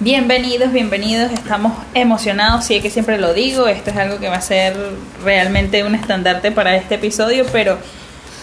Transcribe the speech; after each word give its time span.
Bienvenidos, 0.00 0.72
bienvenidos, 0.72 1.30
estamos 1.30 1.72
emocionados, 1.94 2.64
sí 2.64 2.80
que 2.80 2.90
siempre 2.90 3.16
lo 3.16 3.32
digo, 3.32 3.68
esto 3.68 3.90
es 3.90 3.96
algo 3.96 4.18
que 4.18 4.28
va 4.28 4.36
a 4.36 4.40
ser 4.40 4.76
realmente 5.22 5.84
un 5.84 5.94
estandarte 5.94 6.50
para 6.50 6.74
este 6.74 6.96
episodio, 6.96 7.46
pero 7.52 7.78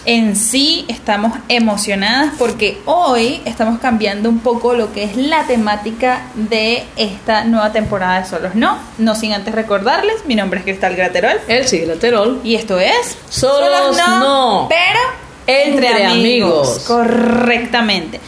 en 0.06 0.34
sí 0.34 0.86
estamos 0.88 1.38
emocionadas 1.50 2.32
porque 2.38 2.80
hoy 2.86 3.42
estamos 3.44 3.80
cambiando 3.80 4.30
un 4.30 4.38
poco 4.38 4.72
lo 4.72 4.94
que 4.94 5.04
es 5.04 5.14
la 5.14 5.46
temática 5.46 6.22
de 6.34 6.84
esta 6.96 7.44
nueva 7.44 7.70
temporada 7.70 8.20
de 8.20 8.26
Solos 8.26 8.54
No. 8.54 8.78
No 8.96 9.14
sin 9.14 9.34
antes 9.34 9.54
recordarles, 9.54 10.24
mi 10.24 10.34
nombre 10.34 10.60
es 10.60 10.64
Cristal 10.64 10.96
Graterol. 10.96 11.38
El 11.48 11.68
sí, 11.68 11.80
Graterol. 11.80 12.40
Y 12.42 12.54
esto 12.54 12.80
es 12.80 13.18
Solos, 13.28 13.96
no, 13.98 14.68
pero 14.70 15.00
entre, 15.46 16.06
amigos. 16.06 16.84
Correctamente. 16.86 18.20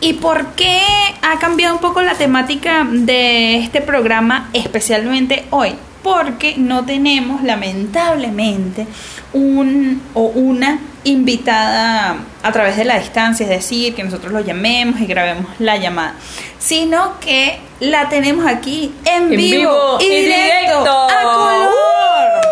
¿Y 0.00 0.14
por 0.14 0.46
qué 0.54 0.80
ha 1.20 1.38
cambiado 1.38 1.74
un 1.74 1.80
poco 1.80 2.00
la 2.00 2.14
temática 2.14 2.86
de 2.90 3.58
este 3.58 3.82
programa, 3.82 4.48
especialmente 4.54 5.44
hoy? 5.50 5.74
Porque 6.02 6.54
no 6.56 6.86
tenemos, 6.86 7.42
lamentablemente, 7.42 8.86
un 9.34 10.00
o 10.14 10.22
una 10.22 10.80
invitada 11.04 12.16
a 12.42 12.52
través 12.52 12.78
de 12.78 12.86
la 12.86 12.98
distancia, 12.98 13.44
es 13.44 13.50
decir, 13.50 13.94
que 13.94 14.02
nosotros 14.02 14.32
lo 14.32 14.40
llamemos 14.40 15.00
y 15.00 15.06
grabemos 15.06 15.46
la 15.58 15.76
llamada, 15.76 16.14
sino 16.58 17.20
que 17.20 17.58
la 17.80 18.08
tenemos 18.08 18.46
aquí 18.46 18.94
en, 19.04 19.28
vivo, 19.28 19.98
y, 20.00 20.08
directo, 20.08 20.80
a 20.80 21.22
color 21.22 22.49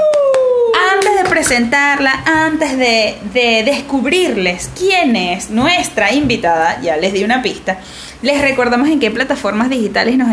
presentarla, 1.39 2.25
antes 2.27 2.77
de, 2.77 3.63
descubrirles 3.65 4.73
quién 4.77 5.15
es 5.15 5.51
nuestra 5.51 6.13
invitada, 6.13 6.81
ya 6.83 6.97
les 6.97 7.13
di 7.13 7.23
una 7.23 7.43
pista, 7.43 7.79
les 8.23 8.41
recordamos 8.41 8.89
en 8.89 8.99
qué 8.99 9.13
plataformas 9.13 9.71
digitales 9.71 10.19
nos, 10.19 10.33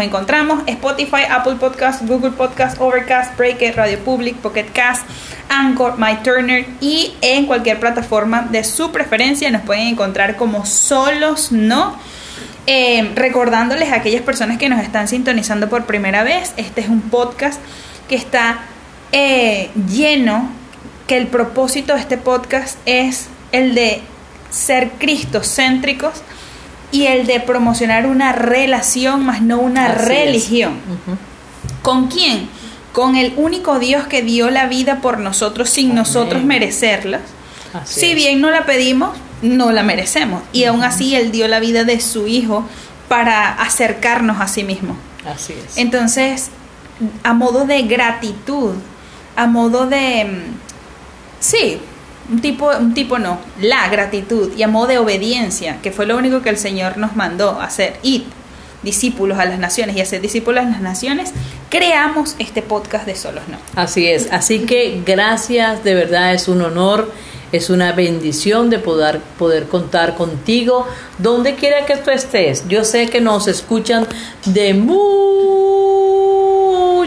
encontramos: 0.00 0.64
Spotify, 0.66 1.22
Apple 1.30 1.54
Podcast, 1.60 2.02
Google 2.08 2.32
Podcast, 2.32 2.80
Overcast, 2.80 3.38
Breaker, 3.38 3.76
Radio 3.76 4.00
Public, 4.00 4.34
Pocket 4.38 4.66
Cast, 4.72 5.06
Anchor, 5.48 5.96
My 5.96 6.16
Turner. 6.24 6.66
Y 6.80 7.14
en 7.20 7.46
cualquier 7.46 7.78
plataforma 7.78 8.48
de 8.50 8.64
su 8.64 8.90
preferencia 8.90 9.48
nos 9.52 9.62
pueden 9.62 9.86
encontrar 9.86 10.34
como 10.34 10.66
solos 10.66 11.52
no. 11.52 11.96
Eh, 12.66 13.12
recordándoles 13.14 13.92
a 13.92 13.96
aquellas 13.96 14.22
personas 14.22 14.58
que 14.58 14.68
nos 14.68 14.80
están 14.80 15.06
sintonizando 15.06 15.68
por 15.68 15.84
primera 15.84 16.24
vez, 16.24 16.52
este 16.56 16.80
es 16.80 16.88
un 16.88 17.00
podcast 17.02 17.60
que 18.08 18.16
está 18.16 18.60
eh, 19.12 19.70
lleno 19.88 20.48
que 21.06 21.16
el 21.16 21.26
propósito 21.26 21.94
de 21.94 22.00
este 22.00 22.16
podcast 22.16 22.78
es 22.86 23.28
el 23.52 23.74
de 23.74 24.00
ser 24.50 24.90
cristocéntricos 24.92 26.22
y 26.90 27.06
el 27.06 27.26
de 27.26 27.40
promocionar 27.40 28.06
una 28.06 28.32
relación 28.32 29.24
más 29.24 29.42
no 29.42 29.58
una 29.58 29.88
religión. 29.88 30.74
¿Con 31.82 32.08
quién? 32.08 32.48
Con 32.92 33.16
el 33.16 33.32
único 33.36 33.78
Dios 33.78 34.06
que 34.06 34.22
dio 34.22 34.50
la 34.50 34.66
vida 34.66 35.00
por 35.00 35.18
nosotros 35.18 35.70
sin 35.70 35.94
nosotros 35.94 36.44
merecerla. 36.44 37.20
si 37.84 38.14
bien 38.14 38.40
no 38.40 38.50
la 38.50 38.66
pedimos, 38.66 39.16
no 39.40 39.72
la 39.72 39.82
merecemos. 39.82 40.42
Y 40.52 40.64
aún 40.64 40.84
así 40.84 41.14
Él 41.14 41.32
dio 41.32 41.48
la 41.48 41.60
vida 41.60 41.84
de 41.84 42.00
su 42.00 42.26
Hijo 42.26 42.66
para 43.08 43.52
acercarnos 43.52 44.40
a 44.40 44.48
sí 44.48 44.64
mismo. 44.64 44.96
Así 45.26 45.54
es. 45.54 45.78
Entonces, 45.78 46.50
a 47.22 47.32
modo 47.32 47.64
de 47.64 47.82
gratitud, 47.82 48.74
a 49.36 49.46
modo 49.46 49.86
de, 49.86 50.24
mm, 50.24 50.54
sí, 51.40 51.78
un 52.30 52.40
tipo, 52.40 52.70
un 52.78 52.94
tipo 52.94 53.18
no, 53.18 53.38
la 53.60 53.88
gratitud 53.88 54.52
y 54.56 54.62
a 54.62 54.68
modo 54.68 54.86
de 54.86 54.98
obediencia, 54.98 55.78
que 55.82 55.90
fue 55.90 56.06
lo 56.06 56.16
único 56.16 56.42
que 56.42 56.50
el 56.50 56.58
Señor 56.58 56.98
nos 56.98 57.16
mandó 57.16 57.60
hacer, 57.60 57.96
ir 58.02 58.24
discípulos 58.82 59.38
a 59.38 59.44
las 59.44 59.58
naciones 59.58 59.96
y 59.96 60.00
hacer 60.00 60.20
discípulos 60.20 60.64
a 60.64 60.68
las 60.68 60.80
naciones, 60.80 61.32
creamos 61.68 62.34
este 62.38 62.62
podcast 62.62 63.06
de 63.06 63.14
Solos 63.14 63.44
No. 63.48 63.58
Así 63.80 64.08
es, 64.08 64.28
así 64.32 64.60
que 64.60 65.02
gracias, 65.04 65.84
de 65.84 65.94
verdad 65.94 66.34
es 66.34 66.48
un 66.48 66.62
honor, 66.62 67.12
es 67.52 67.70
una 67.70 67.92
bendición 67.92 68.70
de 68.70 68.78
poder, 68.78 69.20
poder 69.38 69.68
contar 69.68 70.14
contigo 70.14 70.86
donde 71.18 71.54
quiera 71.54 71.84
que 71.84 71.96
tú 71.96 72.10
estés. 72.10 72.66
Yo 72.66 72.84
sé 72.84 73.08
que 73.08 73.20
nos 73.20 73.46
escuchan 73.46 74.06
de 74.46 74.74
muy 74.74 75.71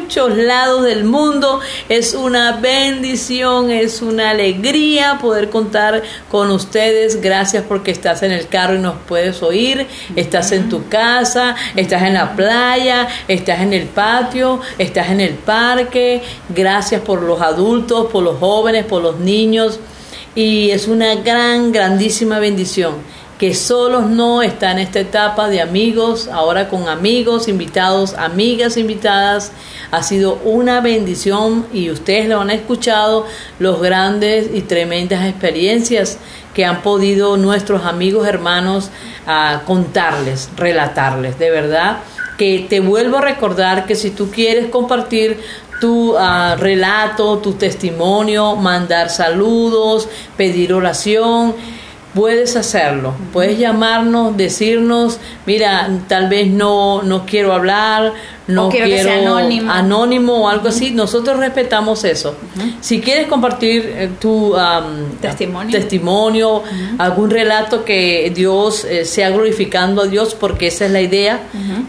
muchos 0.06 0.38
lados 0.38 0.84
del 0.84 1.04
mundo. 1.04 1.62
Es 1.90 2.14
una 2.14 2.58
bendición, 2.58 3.72
es 3.72 4.04
una 4.04 4.30
alegría 4.30 5.18
poder 5.20 5.50
contar 5.50 6.04
con 6.30 6.52
ustedes. 6.52 7.22
Gracias 7.22 7.64
porque 7.68 7.90
estás 7.90 8.22
en 8.22 8.32
el 8.32 8.48
carro 8.48 8.76
y 8.76 8.78
nos 8.78 8.98
puedes 9.08 9.42
oír. 9.42 9.88
Estás 10.16 10.52
en 10.52 10.70
tu 10.70 10.88
casa, 10.90 11.56
estás 11.76 12.04
en 12.04 12.14
la 12.14 12.36
playa, 12.36 13.08
estás 13.28 13.62
en 13.62 13.74
el 13.74 13.88
patio, 13.88 14.62
estás 14.78 15.10
en 15.10 15.22
el 15.22 15.34
parque. 15.34 16.22
Gracias 16.50 17.02
por 17.02 17.24
los 17.24 17.42
adultos, 17.42 18.12
por 18.12 18.24
los 18.24 18.38
jóvenes, 18.38 18.86
por 18.86 19.02
los 19.02 19.18
niños. 19.18 19.80
Y 20.36 20.70
es 20.70 20.88
una 20.88 21.16
gran, 21.16 21.72
grandísima 21.72 22.38
bendición 22.38 22.94
que 23.38 23.54
solos 23.54 24.06
no 24.06 24.42
está 24.42 24.72
en 24.72 24.80
esta 24.80 25.00
etapa 25.00 25.50
de 25.50 25.62
amigos, 25.62 26.30
ahora 26.30 26.70
con 26.70 26.88
amigos, 26.88 27.48
invitados, 27.48 28.14
amigas 28.14 28.78
invitadas. 28.78 29.52
Ha 29.92 30.04
sido 30.04 30.40
una 30.46 30.80
bendición 30.80 31.66
y 31.74 31.90
ustedes 31.90 32.30
lo 32.30 32.40
han 32.40 32.50
escuchado, 32.50 33.26
los 33.60 33.82
grandes 33.82 34.50
y 34.54 34.62
tremendas 34.62 35.28
experiencias 35.28 36.18
que 36.54 36.64
han 36.64 36.82
podido 36.82 37.36
nuestros 37.36 37.84
amigos, 37.84 38.26
hermanos, 38.26 38.90
a 39.28 39.64
contarles, 39.66 40.50
relatarles. 40.56 41.38
De 41.38 41.52
verdad 41.52 41.98
que 42.38 42.66
te 42.70 42.80
vuelvo 42.80 43.18
a 43.18 43.22
recordar 43.22 43.86
que 43.86 43.96
si 43.96 44.12
tú 44.12 44.32
quieres 44.32 44.68
compartir 44.68 45.40
tu 45.82 46.16
ah, 46.18 46.56
relato, 46.58 47.38
tu 47.40 47.54
testimonio, 47.54 48.56
mandar 48.56 49.10
saludos, 49.10 50.08
pedir 50.38 50.74
oración, 50.74 51.54
puedes 52.16 52.56
hacerlo. 52.56 53.14
Puedes 53.32 53.60
llamarnos, 53.60 54.36
decirnos, 54.36 55.20
mira, 55.46 55.88
tal 56.08 56.30
vez 56.30 56.50
no, 56.50 57.04
no 57.04 57.26
quiero 57.26 57.54
hablar, 57.54 58.14
no 58.48 58.70
quiero, 58.70 59.36
anónimo. 59.70 60.44
o 60.44 60.50
algo 60.50 60.70
así. 60.70 60.92
Nosotros 60.92 61.38
respetamos 61.38 62.04
eso. 62.04 62.36
Si 62.82 63.02
quieres 63.02 63.28
compartir 63.28 63.94
eh, 63.96 64.10
tu 64.20 64.56
testimonio, 65.22 65.72
testimonio 65.72 66.64
algún 66.98 67.30
relato 67.30 67.84
que 67.84 68.32
Dios 68.34 68.86
eh, 68.86 69.06
sea 69.06 69.30
glorificando 69.30 70.04
a 70.04 70.08
Dios, 70.08 70.36
porque 70.36 70.68
esa 70.68 70.86
es 70.86 70.92
la 70.92 71.02
idea, 71.02 71.40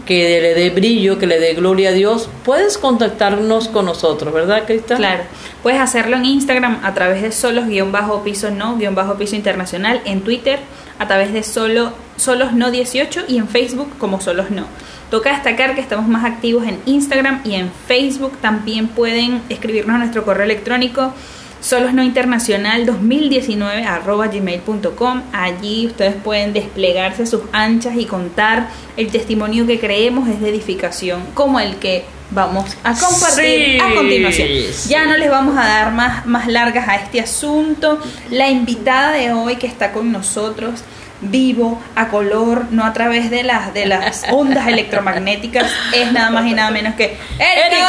que 0.05 0.41
le 0.41 0.53
dé 0.53 0.69
brillo, 0.69 1.19
que 1.19 1.27
le 1.27 1.39
dé 1.39 1.53
gloria 1.53 1.89
a 1.89 1.93
Dios, 1.93 2.29
puedes 2.43 2.77
contactarnos 2.77 3.67
con 3.67 3.85
nosotros, 3.85 4.33
¿verdad, 4.33 4.63
Cristal? 4.65 4.97
Claro. 4.97 5.23
Puedes 5.63 5.79
hacerlo 5.79 6.17
en 6.17 6.25
Instagram 6.25 6.79
a 6.83 6.93
través 6.93 7.21
de 7.21 7.31
solos-piso 7.31 8.51
no-piso 8.51 9.35
internacional, 9.35 10.01
en 10.05 10.21
Twitter 10.21 10.59
a 10.99 11.07
través 11.07 11.33
de 11.33 11.43
solo, 11.43 11.91
solos 12.15 12.53
no 12.53 12.71
18 12.71 13.25
y 13.27 13.37
en 13.37 13.47
Facebook 13.47 13.89
como 13.97 14.21
solos 14.21 14.49
no. 14.49 14.65
Toca 15.09 15.31
destacar 15.31 15.73
que 15.73 15.81
estamos 15.81 16.07
más 16.07 16.25
activos 16.25 16.65
en 16.67 16.79
Instagram 16.85 17.41
y 17.45 17.55
en 17.55 17.71
Facebook. 17.87 18.37
También 18.41 18.89
pueden 18.89 19.41
escribirnos 19.47 19.95
a 19.95 19.99
nuestro 19.99 20.25
correo 20.25 20.43
electrónico 20.43 21.13
solosnointernacional 21.61 22.85
2019 22.85 23.83
arroba 23.85 24.27
gmail.com. 24.27 25.21
Allí 25.31 25.87
ustedes 25.87 26.15
pueden 26.15 26.53
desplegarse 26.53 27.25
sus 27.25 27.41
anchas 27.53 27.95
y 27.95 28.05
contar 28.05 28.69
el 28.97 29.09
testimonio 29.09 29.65
que 29.65 29.79
creemos 29.79 30.27
es 30.27 30.41
de 30.41 30.49
edificación, 30.49 31.23
como 31.33 31.59
el 31.59 31.77
que 31.77 32.03
vamos 32.31 32.77
a 32.83 32.93
compartir 32.93 33.81
a 33.81 33.93
continuación. 33.93 34.47
Ya 34.87 35.05
no 35.05 35.17
les 35.17 35.29
vamos 35.29 35.57
a 35.57 35.65
dar 35.65 35.91
más, 35.91 36.25
más 36.25 36.47
largas 36.47 36.87
a 36.87 36.95
este 36.95 37.21
asunto. 37.21 37.99
La 38.29 38.49
invitada 38.49 39.11
de 39.11 39.31
hoy 39.33 39.55
que 39.57 39.67
está 39.67 39.91
con 39.91 40.11
nosotros 40.11 40.83
vivo, 41.21 41.81
a 41.95 42.09
color, 42.09 42.65
no 42.71 42.85
a 42.85 42.93
través 42.93 43.29
de 43.29 43.43
las, 43.43 43.73
de 43.73 43.85
las 43.85 44.25
ondas 44.31 44.67
electromagnéticas, 44.67 45.71
es 45.93 46.11
nada 46.11 46.29
más 46.29 46.45
y 46.45 46.53
nada 46.53 46.71
menos 46.71 46.95
que 46.95 47.17
Erika. 47.39 47.87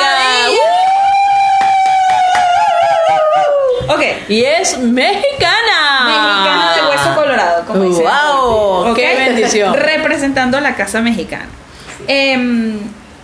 Ok. 3.89 4.03
Y 4.29 4.45
es 4.45 4.79
mexicana. 4.79 6.05
Mexicana 6.05 6.75
de 6.77 6.91
hueso 6.91 7.15
colorado, 7.15 7.65
como 7.67 7.85
dice. 7.85 8.03
¡Wow! 8.03 8.95
¡Qué 8.95 9.15
bendición! 9.15 9.75
Representando 9.79 10.59
a 10.59 10.61
la 10.61 10.75
casa 10.75 11.01
mexicana. 11.01 11.49
Em, 12.07 12.79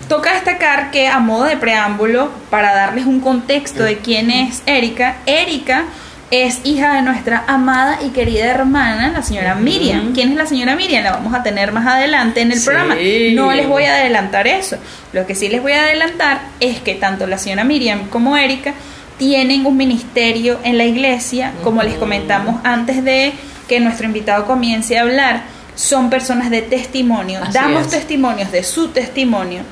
toca 0.08 0.32
destacar 0.34 0.90
que, 0.90 1.08
a 1.08 1.18
modo 1.18 1.44
de 1.44 1.56
preámbulo, 1.56 2.30
para 2.50 2.74
darles 2.74 3.06
un 3.06 3.20
contexto 3.20 3.82
de 3.82 3.98
quién 3.98 4.30
es 4.30 4.62
Erika, 4.66 5.16
Erika 5.26 5.84
es 6.30 6.60
hija 6.64 6.94
de 6.94 7.02
nuestra 7.02 7.44
amada 7.46 7.98
y 8.04 8.08
querida 8.10 8.46
hermana, 8.46 9.08
la 9.12 9.22
señora 9.22 9.54
Miriam. 9.54 10.12
¿Quién 10.14 10.30
es 10.30 10.36
la 10.36 10.46
señora 10.46 10.74
Miriam? 10.74 11.04
La 11.04 11.12
vamos 11.12 11.32
a 11.34 11.42
tener 11.42 11.70
más 11.72 11.86
adelante 11.86 12.40
en 12.40 12.50
el 12.50 12.60
programa. 12.60 12.96
No 13.34 13.52
les 13.52 13.68
voy 13.68 13.84
a 13.84 13.94
adelantar 13.96 14.46
eso. 14.48 14.76
Lo 15.12 15.26
que 15.26 15.34
sí 15.34 15.48
les 15.48 15.62
voy 15.62 15.72
a 15.72 15.82
adelantar 15.82 16.40
es 16.60 16.80
que 16.80 16.94
tanto 16.94 17.26
la 17.26 17.38
señora 17.38 17.62
Miriam 17.64 18.08
como 18.08 18.36
Erika 18.36 18.74
tienen 19.18 19.64
un 19.64 19.76
ministerio 19.76 20.58
en 20.64 20.76
la 20.76 20.84
iglesia, 20.84 21.52
como 21.62 21.82
les 21.82 21.94
comentamos 21.94 22.60
antes 22.64 23.04
de 23.04 23.32
que 23.68 23.78
nuestro 23.78 24.06
invitado 24.06 24.44
comience 24.44 24.98
a 24.98 25.02
hablar. 25.02 25.42
son 25.76 26.08
personas 26.10 26.50
de 26.50 26.62
testimonio, 26.62 27.40
Así 27.42 27.52
damos 27.52 27.82
es. 27.86 27.90
testimonios 27.90 28.50
de 28.52 28.62
su 28.62 28.88
testimonio, 28.88 29.62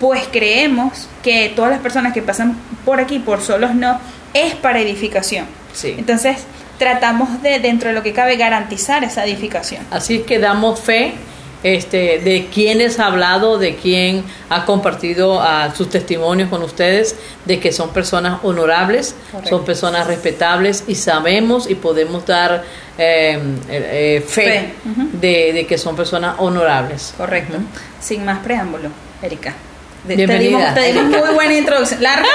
pues 0.00 0.24
creemos 0.32 1.08
que 1.22 1.52
todas 1.54 1.70
las 1.70 1.80
personas 1.80 2.12
que 2.12 2.22
pasan 2.22 2.56
por 2.84 2.98
aquí, 2.98 3.18
por 3.18 3.42
solos 3.42 3.74
no, 3.74 4.00
es 4.34 4.54
para 4.54 4.80
edificación. 4.80 5.46
Sí. 5.72 5.94
Entonces, 5.96 6.38
tratamos 6.78 7.42
de, 7.42 7.60
dentro 7.60 7.90
de 7.90 7.94
lo 7.94 8.02
que 8.02 8.12
cabe, 8.12 8.36
garantizar 8.36 9.04
esa 9.04 9.24
edificación. 9.24 9.86
Así 9.90 10.16
es 10.16 10.22
que 10.22 10.38
damos 10.38 10.80
fe 10.80 11.12
este, 11.62 12.18
de 12.20 12.48
quién 12.52 12.80
ha 12.80 13.06
hablado, 13.06 13.58
de 13.58 13.76
quién 13.76 14.24
ha 14.48 14.64
compartido 14.64 15.40
ah, 15.42 15.72
sus 15.76 15.90
testimonios 15.90 16.48
con 16.48 16.62
ustedes, 16.62 17.16
de 17.44 17.60
que 17.60 17.70
son 17.70 17.90
personas 17.90 18.40
honorables, 18.42 19.14
Correcto. 19.30 19.56
son 19.56 19.64
personas 19.66 20.06
respetables 20.06 20.84
y 20.86 20.94
sabemos 20.94 21.68
y 21.68 21.74
podemos 21.74 22.24
dar 22.24 22.64
eh, 22.96 23.38
eh, 23.68 24.18
eh, 24.18 24.24
fe, 24.26 24.72
de, 25.12 25.52
de 25.52 25.66
que 25.66 25.76
son 25.76 25.94
personas 25.94 26.36
honorables. 26.38 27.12
Correcto. 27.18 27.58
Sin 28.00 28.24
más 28.24 28.38
preámbulo, 28.38 28.88
Erika. 29.22 29.54
Te 30.06 30.16
dimos, 30.16 30.74
te 30.74 30.92
dimos 30.92 31.18
muy 31.18 31.34
buena 31.34 31.54
introducción. 31.54 32.02
Larga, 32.02 32.28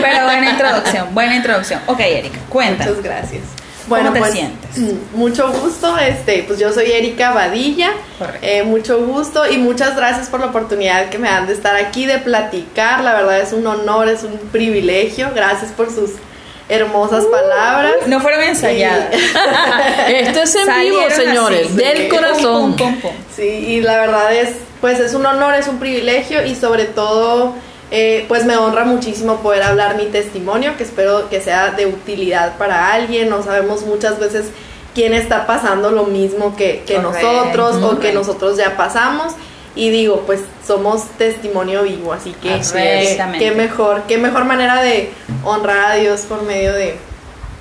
pero 0.00 0.24
buena 0.24 0.50
introducción. 0.50 1.14
Buena 1.14 1.36
introducción. 1.36 1.80
Ok, 1.86 2.00
Erika, 2.00 2.38
cuéntanos. 2.48 2.96
Muchas 2.96 3.04
gracias. 3.04 3.42
¿Cómo 3.88 4.12
te 4.12 4.18
pues, 4.20 4.32
sientes? 4.32 4.78
mm, 4.78 5.16
Mucho 5.18 5.50
gusto, 5.52 5.98
este, 5.98 6.44
pues 6.46 6.60
yo 6.60 6.72
soy 6.72 6.92
Erika 6.92 7.32
Badilla, 7.32 7.90
Correcto. 8.18 8.46
eh, 8.46 8.62
mucho 8.62 9.04
gusto 9.04 9.50
y 9.50 9.58
muchas 9.58 9.96
gracias 9.96 10.28
por 10.28 10.38
la 10.38 10.46
oportunidad 10.46 11.08
que 11.08 11.18
me 11.18 11.28
dan 11.28 11.48
de 11.48 11.54
estar 11.54 11.74
aquí, 11.74 12.06
de 12.06 12.18
platicar, 12.18 13.02
la 13.02 13.14
verdad 13.14 13.40
es 13.40 13.52
un 13.52 13.66
honor, 13.66 14.08
es 14.08 14.22
un 14.22 14.38
privilegio, 14.52 15.32
gracias 15.34 15.72
por 15.72 15.92
sus 15.92 16.10
hermosas 16.70 17.26
palabras. 17.26 18.06
No 18.06 18.20
fueron 18.20 18.42
ensayadas. 18.42 19.12
Esto 20.08 20.42
es 20.42 20.54
en 20.54 20.80
vivo, 20.80 21.00
señores, 21.10 21.66
así. 21.66 21.76
del 21.76 22.08
corazón. 22.08 22.76
Pum, 22.76 22.92
pum, 22.92 23.00
pum. 23.00 23.10
Sí, 23.34 23.42
y 23.42 23.80
la 23.80 23.98
verdad 23.98 24.32
es, 24.32 24.50
pues 24.80 25.00
es 25.00 25.12
un 25.14 25.26
honor, 25.26 25.54
es 25.54 25.66
un 25.66 25.78
privilegio 25.78 26.46
y 26.46 26.54
sobre 26.54 26.84
todo, 26.84 27.54
eh, 27.90 28.24
pues 28.28 28.44
me 28.44 28.56
honra 28.56 28.84
muchísimo 28.84 29.40
poder 29.40 29.64
hablar 29.64 29.96
mi 29.96 30.06
testimonio, 30.06 30.76
que 30.76 30.84
espero 30.84 31.28
que 31.28 31.40
sea 31.40 31.72
de 31.72 31.86
utilidad 31.86 32.56
para 32.56 32.92
alguien. 32.92 33.28
No 33.28 33.42
sabemos 33.42 33.82
muchas 33.82 34.20
veces 34.20 34.46
quién 34.94 35.12
está 35.12 35.46
pasando 35.46 35.90
lo 35.90 36.04
mismo 36.04 36.56
que, 36.56 36.84
que 36.86 36.98
nosotros 36.98 37.82
o 37.82 37.98
que 37.98 38.12
nosotros 38.12 38.56
ya 38.56 38.76
pasamos. 38.76 39.34
Y 39.76 39.90
digo, 39.90 40.24
pues 40.26 40.40
somos 40.66 41.04
testimonio 41.16 41.84
vivo, 41.84 42.12
así 42.12 42.34
que 42.42 42.54
Así 42.54 42.74
eh, 42.76 43.18
qué 43.38 43.52
mejor, 43.52 44.02
qué 44.08 44.18
mejor 44.18 44.44
manera 44.44 44.82
de 44.82 45.12
honrar 45.44 45.92
a 45.92 45.94
Dios 45.94 46.22
por 46.22 46.42
medio 46.42 46.72
de, 46.72 46.96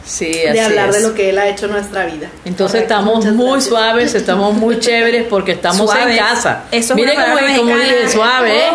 Sí, 0.05 0.31
de 0.31 0.49
así 0.49 0.59
hablar 0.59 0.89
es. 0.89 0.95
de 0.95 1.07
lo 1.07 1.13
que 1.13 1.29
Él 1.29 1.37
ha 1.37 1.47
hecho 1.47 1.67
en 1.67 1.73
nuestra 1.73 2.05
vida. 2.05 2.29
Entonces 2.45 2.81
Correcto, 2.81 2.93
estamos 2.95 3.15
muchas 3.17 3.33
muy 3.33 3.45
gracias. 3.51 3.69
suaves, 3.69 4.15
estamos 4.15 4.53
muy 4.55 4.79
chéveres 4.79 5.27
porque 5.29 5.51
estamos 5.51 5.93
en 5.95 6.17
casa. 6.17 6.63
Eso 6.71 6.93
es 6.93 6.95
Mire 6.95 7.13
una 7.13 7.25
cómo, 7.25 7.35
mexicana. 7.35 7.83
dije, 7.83 8.09
suave, 8.09 8.57
¿eh? 8.57 8.69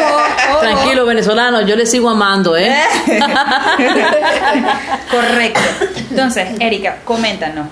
Tranquilo, 0.60 1.06
venezolano, 1.06 1.62
yo 1.62 1.75
le 1.75 1.86
sigo 1.86 2.08
amando, 2.08 2.56
¿eh? 2.56 2.72
Correcto. 5.10 5.60
Entonces, 6.10 6.48
Erika, 6.60 6.98
coméntanos. 7.04 7.66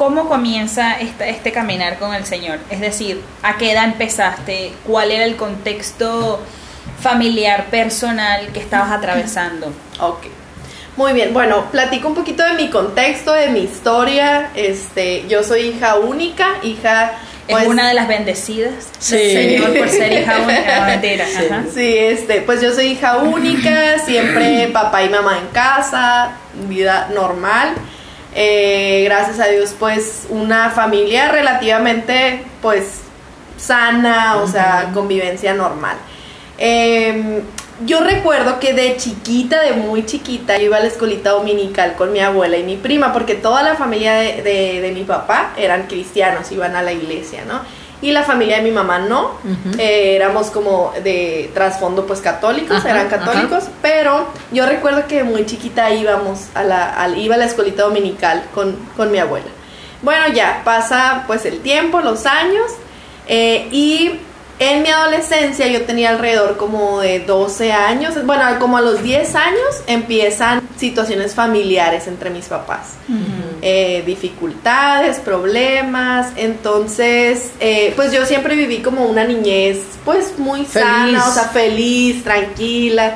¿Cómo 0.00 0.30
comienza 0.30 0.94
esta- 0.98 1.26
este 1.28 1.52
caminar 1.52 1.98
con 1.98 2.14
el 2.14 2.24
Señor? 2.24 2.58
Es 2.70 2.80
decir, 2.80 3.20
¿a 3.42 3.58
qué 3.58 3.72
edad 3.72 3.84
empezaste? 3.84 4.72
¿Cuál 4.86 5.10
era 5.10 5.26
el 5.26 5.36
contexto 5.36 6.40
familiar, 7.02 7.66
personal 7.66 8.46
que 8.54 8.60
estabas 8.60 8.92
atravesando? 8.92 9.70
Ok. 10.00 10.24
Muy 10.96 11.12
bien, 11.12 11.34
bueno, 11.34 11.66
platico 11.70 12.08
un 12.08 12.14
poquito 12.14 12.42
de 12.44 12.54
mi 12.54 12.70
contexto, 12.70 13.34
de 13.34 13.48
mi 13.48 13.60
historia. 13.60 14.48
Este, 14.54 15.26
yo 15.28 15.42
soy 15.42 15.68
hija 15.68 15.96
única, 15.96 16.48
hija 16.62 17.12
¿Es 17.46 17.54
pues, 17.56 17.68
una 17.68 17.86
de 17.88 17.92
las 17.94 18.08
bendecidas 18.08 18.88
Sí. 18.98 19.16
del 19.18 19.60
Señor 19.60 19.78
por 19.78 19.88
ser 19.90 20.12
hija 20.14 20.38
única? 20.46 20.86
Mentira. 20.86 21.26
Sí. 21.26 21.44
Ajá. 21.50 21.64
Sí, 21.74 21.98
este, 21.98 22.40
pues 22.40 22.62
yo 22.62 22.72
soy 22.72 22.86
hija 22.92 23.18
única, 23.18 23.98
siempre 23.98 24.66
papá 24.72 25.02
y 25.02 25.10
mamá 25.10 25.36
en 25.38 25.48
casa, 25.48 26.30
vida 26.70 27.10
normal. 27.14 27.74
Eh, 28.34 29.02
gracias 29.04 29.40
a 29.40 29.46
Dios, 29.48 29.74
pues 29.78 30.26
una 30.30 30.70
familia 30.70 31.30
relativamente, 31.32 32.44
pues 32.62 33.00
sana, 33.56 34.36
o 34.36 34.46
sea, 34.46 34.90
convivencia 34.94 35.52
normal. 35.54 35.96
Eh, 36.58 37.42
yo 37.86 38.00
recuerdo 38.00 38.60
que 38.60 38.74
de 38.74 38.96
chiquita, 38.98 39.60
de 39.62 39.72
muy 39.72 40.04
chiquita, 40.04 40.58
yo 40.58 40.66
iba 40.66 40.76
a 40.76 40.80
la 40.80 40.86
escolita 40.86 41.30
dominical 41.30 41.94
con 41.96 42.12
mi 42.12 42.20
abuela 42.20 42.56
y 42.58 42.62
mi 42.62 42.76
prima, 42.76 43.12
porque 43.12 43.34
toda 43.34 43.62
la 43.62 43.74
familia 43.74 44.14
de, 44.14 44.42
de- 44.42 44.80
de 44.82 44.92
mi 44.92 45.02
papá 45.04 45.52
eran 45.56 45.86
cristianos, 45.86 46.52
iban 46.52 46.76
a 46.76 46.82
la 46.82 46.92
iglesia, 46.92 47.44
¿no? 47.48 47.60
Y 48.02 48.12
la 48.12 48.22
familia 48.22 48.56
de 48.56 48.62
mi 48.62 48.70
mamá 48.70 48.98
no. 48.98 49.32
Eh, 49.78 50.16
éramos 50.16 50.46
como 50.48 50.92
de 51.04 51.50
trasfondo 51.52 52.06
pues 52.06 52.20
católicos, 52.20 52.78
Ajá, 52.78 52.90
eran 52.90 53.08
católicos, 53.08 53.64
pero 53.82 54.26
yo 54.52 54.64
recuerdo 54.66 55.06
que 55.06 55.22
muy 55.22 55.44
chiquita 55.44 55.90
íbamos 55.90 56.46
a 56.54 56.62
la, 56.64 56.94
al- 56.94 57.18
iba 57.18 57.34
a 57.34 57.38
la 57.38 57.44
escolita 57.44 57.82
dominical 57.82 58.44
con, 58.54 58.74
con 58.96 59.10
mi 59.12 59.18
abuela. 59.18 59.46
Bueno, 60.02 60.28
ya 60.32 60.62
pasa 60.64 61.24
pues 61.26 61.44
el 61.44 61.60
tiempo, 61.60 62.00
los 62.00 62.24
años, 62.24 62.70
eh, 63.28 63.68
y 63.70 64.12
en 64.60 64.82
mi 64.82 64.90
adolescencia 64.90 65.66
yo 65.68 65.86
tenía 65.86 66.10
alrededor 66.10 66.58
como 66.58 67.00
de 67.00 67.20
12 67.20 67.72
años, 67.72 68.14
bueno, 68.26 68.44
como 68.60 68.76
a 68.76 68.82
los 68.82 69.02
10 69.02 69.34
años 69.34 69.82
empiezan 69.86 70.60
situaciones 70.76 71.34
familiares 71.34 72.06
entre 72.06 72.28
mis 72.28 72.44
papás. 72.44 72.96
Eh, 73.62 74.02
dificultades, 74.04 75.16
problemas, 75.18 76.32
entonces, 76.36 77.52
eh, 77.58 77.94
pues 77.96 78.12
yo 78.12 78.26
siempre 78.26 78.54
viví 78.54 78.82
como 78.82 79.06
una 79.06 79.24
niñez, 79.24 79.78
pues 80.04 80.38
muy 80.38 80.66
Feliz. 80.66 80.86
sana, 80.88 81.28
o 81.28 81.32
sea, 81.32 81.44
feliz, 81.44 82.22
tranquila. 82.22 83.14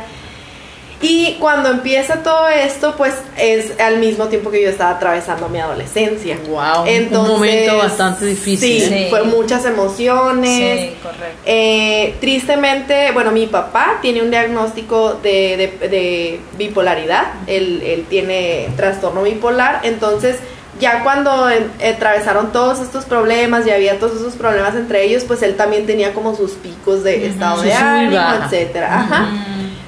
Y 1.04 1.36
cuando 1.38 1.68
empieza 1.70 2.22
todo 2.22 2.48
esto, 2.48 2.94
pues 2.96 3.14
es 3.36 3.78
al 3.78 3.98
mismo 3.98 4.26
tiempo 4.28 4.50
que 4.50 4.62
yo 4.62 4.68
estaba 4.70 4.90
atravesando 4.92 5.48
mi 5.48 5.58
adolescencia. 5.60 6.38
Wow, 6.48 6.84
un 6.84 7.26
momento 7.28 7.76
bastante 7.78 8.24
difícil. 8.26 8.80
Sí, 8.80 8.86
Sí. 8.88 9.06
fue 9.10 9.22
muchas 9.24 9.64
emociones. 9.66 10.80
Sí, 10.80 10.96
correcto. 11.02 11.38
Eh, 11.44 12.14
tristemente, 12.20 13.10
bueno, 13.12 13.30
mi 13.32 13.46
papá 13.46 13.98
tiene 14.00 14.22
un 14.22 14.30
diagnóstico 14.30 15.14
de, 15.22 15.76
de- 15.80 15.88
de 15.88 16.40
bipolaridad, 16.56 17.24
él, 17.46 17.82
él 17.84 18.06
tiene 18.08 18.68
trastorno 18.76 19.22
bipolar, 19.22 19.80
entonces 19.82 20.36
ya 20.80 21.04
cuando 21.04 21.48
eh, 21.50 21.66
atravesaron 21.94 22.50
todos 22.50 22.80
estos 22.80 23.04
problemas 23.04 23.64
y 23.66 23.70
había 23.70 23.98
todos 24.00 24.16
esos 24.16 24.34
problemas 24.34 24.74
entre 24.74 25.04
ellos, 25.04 25.22
pues 25.24 25.42
él 25.42 25.54
también 25.56 25.86
tenía 25.86 26.12
como 26.12 26.34
sus 26.34 26.52
picos 26.52 27.04
de 27.04 27.26
estado 27.26 27.62
de 27.62 27.72
ánimo, 27.72 28.20
etcétera. 28.44 29.00
Ajá. 29.00 29.28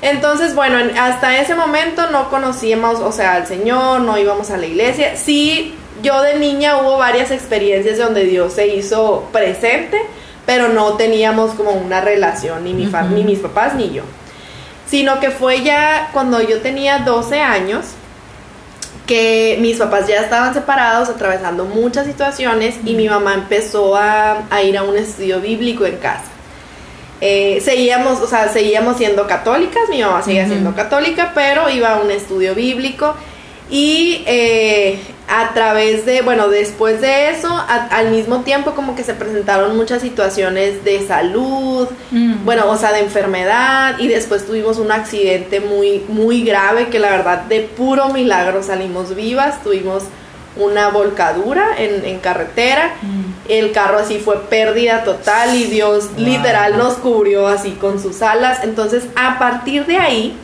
Entonces, 0.02 0.54
bueno, 0.54 0.78
en- 0.78 0.96
hasta 0.96 1.38
ese 1.40 1.54
momento 1.54 2.10
no 2.10 2.28
conocíamos, 2.30 3.00
o 3.00 3.12
sea, 3.12 3.34
al 3.34 3.46
Señor, 3.46 4.00
no 4.00 4.18
íbamos 4.18 4.50
a 4.50 4.56
la 4.56 4.66
iglesia. 4.66 5.16
Sí, 5.16 5.74
yo 6.02 6.20
de 6.22 6.38
niña 6.38 6.76
hubo 6.78 6.98
varias 6.98 7.30
experiencias 7.30 7.98
donde 7.98 8.24
Dios 8.24 8.52
se 8.52 8.68
hizo 8.68 9.28
presente, 9.32 9.98
pero 10.44 10.68
no 10.68 10.92
teníamos 10.94 11.52
como 11.54 11.70
una 11.72 12.00
relación, 12.00 12.64
ni, 12.64 12.72
mi 12.74 12.86
mis 13.24 13.38
papás 13.40 13.74
ni 13.74 13.90
yo. 13.90 14.02
Sino 14.88 15.18
que 15.18 15.30
fue 15.30 15.62
ya 15.62 16.10
cuando 16.12 16.40
yo 16.40 16.60
tenía 16.60 16.98
12 17.00 17.40
años 17.40 17.86
que 19.06 19.56
mis 19.60 19.78
papás 19.78 20.06
ya 20.08 20.20
estaban 20.20 20.52
separados, 20.52 21.08
atravesando 21.08 21.64
muchas 21.64 22.06
situaciones, 22.06 22.74
y 22.84 22.94
mi 22.94 23.08
mamá 23.08 23.34
empezó 23.34 23.96
a, 23.96 24.42
a 24.50 24.62
ir 24.62 24.76
a 24.76 24.82
un 24.82 24.96
estudio 24.96 25.40
bíblico 25.40 25.86
en 25.86 25.96
casa. 25.96 26.24
Eh, 27.20 27.60
seguíamos, 27.64 28.20
o 28.20 28.26
sea, 28.26 28.48
seguíamos 28.52 28.96
siendo 28.98 29.26
católicas, 29.26 29.82
mi 29.90 30.02
mamá 30.02 30.22
seguía 30.22 30.46
siendo 30.46 30.74
católica, 30.74 31.32
pero 31.34 31.68
iba 31.70 31.94
a 31.94 32.00
un 32.00 32.10
estudio 32.10 32.54
bíblico 32.54 33.14
y 33.70 34.22
eh, 34.26 34.98
a 35.28 35.52
través 35.54 36.06
de, 36.06 36.22
bueno, 36.22 36.48
después 36.48 37.00
de 37.00 37.30
eso, 37.30 37.48
a- 37.48 37.88
al 37.90 38.10
mismo 38.10 38.42
tiempo 38.42 38.72
como 38.76 38.94
que 38.94 39.02
se 39.02 39.14
presentaron 39.14 39.76
muchas 39.76 40.02
situaciones 40.02 40.84
de 40.84 41.04
salud, 41.06 41.88
Mm. 42.12 42.44
bueno, 42.44 42.70
o 42.70 42.76
sea, 42.76 42.92
de 42.92 43.00
enfermedad 43.00 43.98
y 43.98 44.06
después 44.08 44.46
tuvimos 44.46 44.78
un 44.78 44.92
accidente 44.92 45.58
muy, 45.60 46.04
muy 46.08 46.42
grave 46.44 46.88
que 46.88 46.98
la 47.00 47.10
verdad 47.10 47.38
de 47.44 47.60
puro 47.62 48.10
milagro 48.10 48.62
salimos 48.62 49.16
vivas, 49.16 49.62
tuvimos 49.64 50.04
una 50.56 50.88
volcadura 50.88 51.66
en, 51.78 52.04
en 52.04 52.18
carretera, 52.18 52.92
el 53.48 53.72
carro 53.72 53.98
así 53.98 54.18
fue 54.18 54.40
pérdida 54.48 55.04
total 55.04 55.54
y 55.54 55.64
Dios 55.64 56.08
Wow. 56.16 56.24
literal 56.24 56.78
nos 56.78 56.94
cubrió 56.94 57.46
así 57.46 57.72
con 57.72 58.00
sus 58.02 58.22
alas, 58.22 58.60
entonces 58.64 59.04
a 59.16 59.38
partir 59.38 59.86
de 59.86 59.98
ahí 59.98 60.36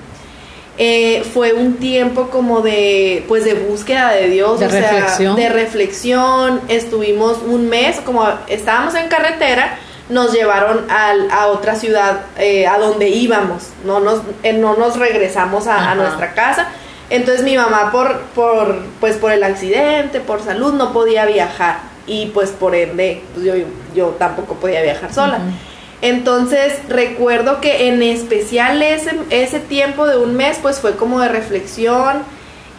eh, 0.78 1.22
fue 1.34 1.52
un 1.52 1.74
tiempo 1.74 2.28
como 2.30 2.60
de 2.62 3.24
pues 3.28 3.44
de 3.44 3.54
búsqueda 3.54 4.10
de 4.12 4.28
Dios, 4.28 4.58
De 4.60 4.66
o 4.66 4.70
sea, 4.70 4.80
reflexión. 4.80 5.36
de 5.36 5.48
reflexión, 5.50 6.60
estuvimos 6.68 7.38
un 7.46 7.68
mes, 7.68 8.00
como 8.00 8.26
estábamos 8.48 8.94
en 8.94 9.08
carretera, 9.08 9.78
nos 10.08 10.32
llevaron 10.32 10.90
al- 10.90 11.30
a 11.30 11.46
otra 11.48 11.74
ciudad 11.76 12.22
eh, 12.38 12.66
a 12.66 12.78
donde 12.78 13.08
íbamos, 13.10 13.64
no 13.84 14.00
nos, 14.00 14.20
eh, 14.42 14.52
no 14.54 14.74
nos 14.76 14.98
regresamos 14.98 15.66
a, 15.66 15.94
nuestra 15.94 16.32
casa. 16.34 16.68
Entonces 17.12 17.44
mi 17.44 17.58
mamá 17.58 17.92
por, 17.92 18.20
por, 18.34 18.78
pues 18.98 19.18
por 19.18 19.32
el 19.32 19.44
accidente, 19.44 20.20
por 20.20 20.42
salud, 20.42 20.72
no 20.72 20.94
podía 20.94 21.26
viajar. 21.26 21.80
Y 22.06 22.26
pues 22.26 22.50
por 22.50 22.74
ende, 22.74 23.22
pues 23.34 23.44
yo 23.44 23.54
yo 23.94 24.08
tampoco 24.18 24.54
podía 24.54 24.80
viajar 24.80 25.12
sola. 25.12 25.38
Entonces 26.00 26.78
recuerdo 26.88 27.60
que 27.60 27.88
en 27.88 28.02
especial 28.02 28.80
ese, 28.80 29.10
ese 29.28 29.60
tiempo 29.60 30.06
de 30.06 30.16
un 30.16 30.34
mes 30.36 30.58
pues 30.62 30.80
fue 30.80 30.96
como 30.96 31.20
de 31.20 31.28
reflexión 31.28 32.22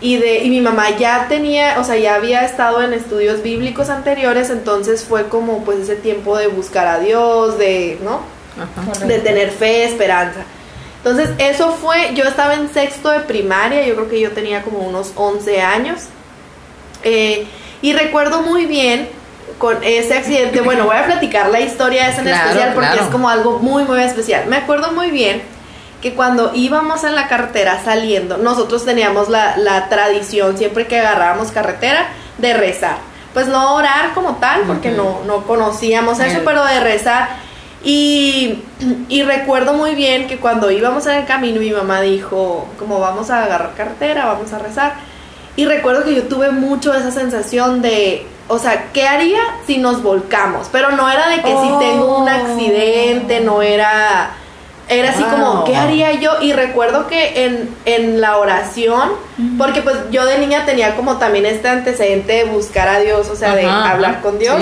y 0.02 0.18
de 0.18 0.40
y 0.40 0.50
mi 0.50 0.62
mamá 0.62 0.98
ya 0.98 1.28
tenía, 1.30 1.80
o 1.80 1.84
sea, 1.84 1.96
ya 1.96 2.16
había 2.16 2.44
estado 2.44 2.82
en 2.82 2.92
estudios 2.92 3.44
bíblicos 3.44 3.90
anteriores, 3.90 4.50
entonces 4.50 5.06
fue 5.06 5.28
como 5.30 5.64
pues 5.64 5.78
ese 5.78 5.96
tiempo 5.96 6.36
de 6.38 6.48
buscar 6.48 6.88
a 6.88 7.00
Dios, 7.00 7.60
de, 7.60 8.00
¿no? 8.04 8.22
De 9.08 9.20
tener 9.20 9.52
fe, 9.52 9.86
esperanza. 9.86 10.42
Entonces, 11.04 11.32
eso 11.38 11.74
fue, 11.74 12.14
yo 12.16 12.24
estaba 12.24 12.54
en 12.54 12.74
sexto 12.74 13.10
de 13.10 13.20
primaria, 13.20 13.86
yo 13.86 13.94
creo 13.96 14.10
que 14.10 14.22
yo 14.22 14.32
tenía 14.32 14.62
como 14.62 14.80
unos 14.80 15.12
11 15.16 15.62
años. 15.62 16.04
Eh, 17.04 17.46
y 17.82 17.92
recuerdo 17.92 18.42
muy 18.42 18.66
bien 18.66 19.10
con 19.58 19.84
ese 19.84 20.14
accidente, 20.14 20.62
bueno, 20.62 20.86
voy 20.86 20.96
a 20.96 21.06
platicar 21.06 21.50
la 21.50 21.60
historia 21.60 22.08
esa 22.08 22.22
en 22.22 22.30
especial 22.30 22.72
porque 22.74 22.96
es 22.96 23.08
como 23.08 23.28
algo 23.30 23.60
muy, 23.60 23.84
muy 23.84 24.02
especial. 24.02 24.46
Me 24.48 24.56
acuerdo 24.56 24.94
muy 24.94 25.12
bien 25.12 25.42
que 26.02 26.14
cuando 26.14 26.52
íbamos 26.54 27.04
en 27.04 27.16
la 27.16 27.28
carretera 27.28 27.82
saliendo, 27.84 28.38
nosotros 28.38 28.86
teníamos 28.86 29.28
la, 29.28 29.58
la 29.58 29.90
tradición, 29.90 30.58
siempre 30.58 30.88
que 30.88 31.00
agarrábamos 31.00 31.52
carretera, 31.52 32.08
de 32.38 32.54
rezar. 32.54 32.98
Pues 33.34 33.48
no 33.48 33.76
orar 33.76 34.14
como 34.14 34.36
tal, 34.36 34.62
porque 34.68 34.92
no, 34.92 35.22
no 35.26 35.44
conocíamos 35.44 36.20
eso, 36.20 36.42
pero 36.46 36.64
de 36.66 36.80
rezar. 36.80 37.30
Y, 37.84 38.64
y, 39.10 39.24
recuerdo 39.24 39.74
muy 39.74 39.94
bien 39.94 40.28
que 40.28 40.38
cuando 40.38 40.72
íbamos 40.72 41.06
en 41.06 41.16
el 41.16 41.26
camino 41.26 41.60
mi 41.60 41.72
mamá 41.72 42.00
dijo, 42.00 42.66
como 42.80 43.02
vamos 43.02 43.30
a 43.30 43.44
agarrar 43.44 43.74
carretera, 43.76 44.26
vamos 44.26 44.54
a 44.54 44.60
rezar. 44.60 44.94
Y 45.58 45.66
recuerdo 45.66 46.06
que 46.06 46.16
yo 46.16 46.24
tuve 46.24 46.52
mucho 46.52 46.94
esa 46.94 47.12
sensación 47.12 47.82
de, 47.82 48.26
o 48.48 48.58
sea, 48.58 48.92
¿qué 48.94 49.06
haría 49.06 49.42
si 49.68 49.80
nos 49.80 50.02
volcamos? 50.02 50.68
Pero 50.72 50.92
no 50.92 51.10
era 51.10 51.28
de 51.28 51.42
que 51.42 51.50
si 51.50 51.70
tengo 51.80 52.20
un 52.20 52.30
accidente, 52.30 53.42
no 53.42 53.62
era... 53.62 54.38
Era 54.90 55.12
así 55.12 55.24
como, 55.24 55.64
¿qué 55.64 55.78
haría 55.78 56.12
yo? 56.12 56.42
Y 56.42 56.52
recuerdo 56.52 57.08
que 57.08 57.46
en, 57.46 57.70
en 57.86 58.20
la 58.20 58.38
oración, 58.38 59.12
porque 59.58 59.82
pues 59.82 59.96
yo 60.12 60.26
de 60.26 60.38
niña 60.40 60.66
tenía 60.66 60.98
como 60.98 61.18
también 61.18 61.46
este 61.46 61.70
antecedente 61.70 62.34
de 62.34 62.44
buscar 62.44 62.90
a 62.90 63.00
Dios, 63.00 63.30
o 63.30 63.36
sea, 63.36 63.56
de 63.56 63.66
hablar 63.66 64.20
con 64.22 64.40
Dios. 64.40 64.62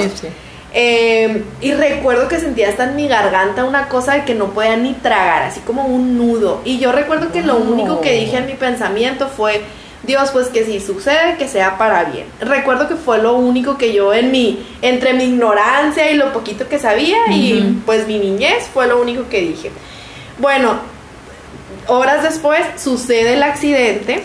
Eh, 0.74 1.44
y 1.60 1.74
recuerdo 1.74 2.30
que 2.30 2.40
sentía 2.40 2.70
hasta 2.70 2.86
en 2.86 2.96
mi 2.96 3.08
garganta 3.08 3.66
una 3.66 3.90
cosa 3.90 4.14
de 4.14 4.24
que 4.24 4.36
no 4.36 4.52
podía 4.52 4.78
ni 4.78 4.94
tragar, 4.94 5.44
así 5.44 5.60
como 5.62 5.86
un 5.86 6.18
nudo. 6.18 6.62
Y 6.64 6.80
yo 6.80 6.92
recuerdo 6.92 7.32
que 7.32 7.42
lo 7.42 7.58
único 7.58 8.00
que 8.00 8.14
dije 8.14 8.38
en 8.38 8.46
mi 8.46 8.54
pensamiento 8.54 9.28
fue, 9.28 9.62
Dios, 10.04 10.32
pues 10.32 10.48
que 10.48 10.64
si 10.66 10.80
sucede, 10.80 11.36
que 11.38 11.48
sea 11.48 11.78
para 11.78 12.06
bien. 12.06 12.26
Recuerdo 12.40 12.88
que 12.88 12.96
fue 12.96 13.22
lo 13.22 13.36
único 13.36 13.78
que 13.78 13.94
yo 13.94 14.14
en 14.14 14.32
mi, 14.32 14.66
entre 14.82 15.14
mi 15.14 15.26
ignorancia 15.26 16.10
y 16.10 16.16
lo 16.16 16.32
poquito 16.32 16.68
que 16.68 16.80
sabía 16.80 17.18
y 17.30 17.82
pues 17.86 18.08
mi 18.08 18.18
niñez 18.18 18.70
fue 18.74 18.88
lo 18.88 19.02
único 19.02 19.28
que 19.30 19.42
dije. 19.42 19.72
Bueno, 20.40 20.80
horas 21.88 22.24
después 22.24 22.62
sucede 22.78 23.34
el 23.34 23.44
accidente 23.44 24.24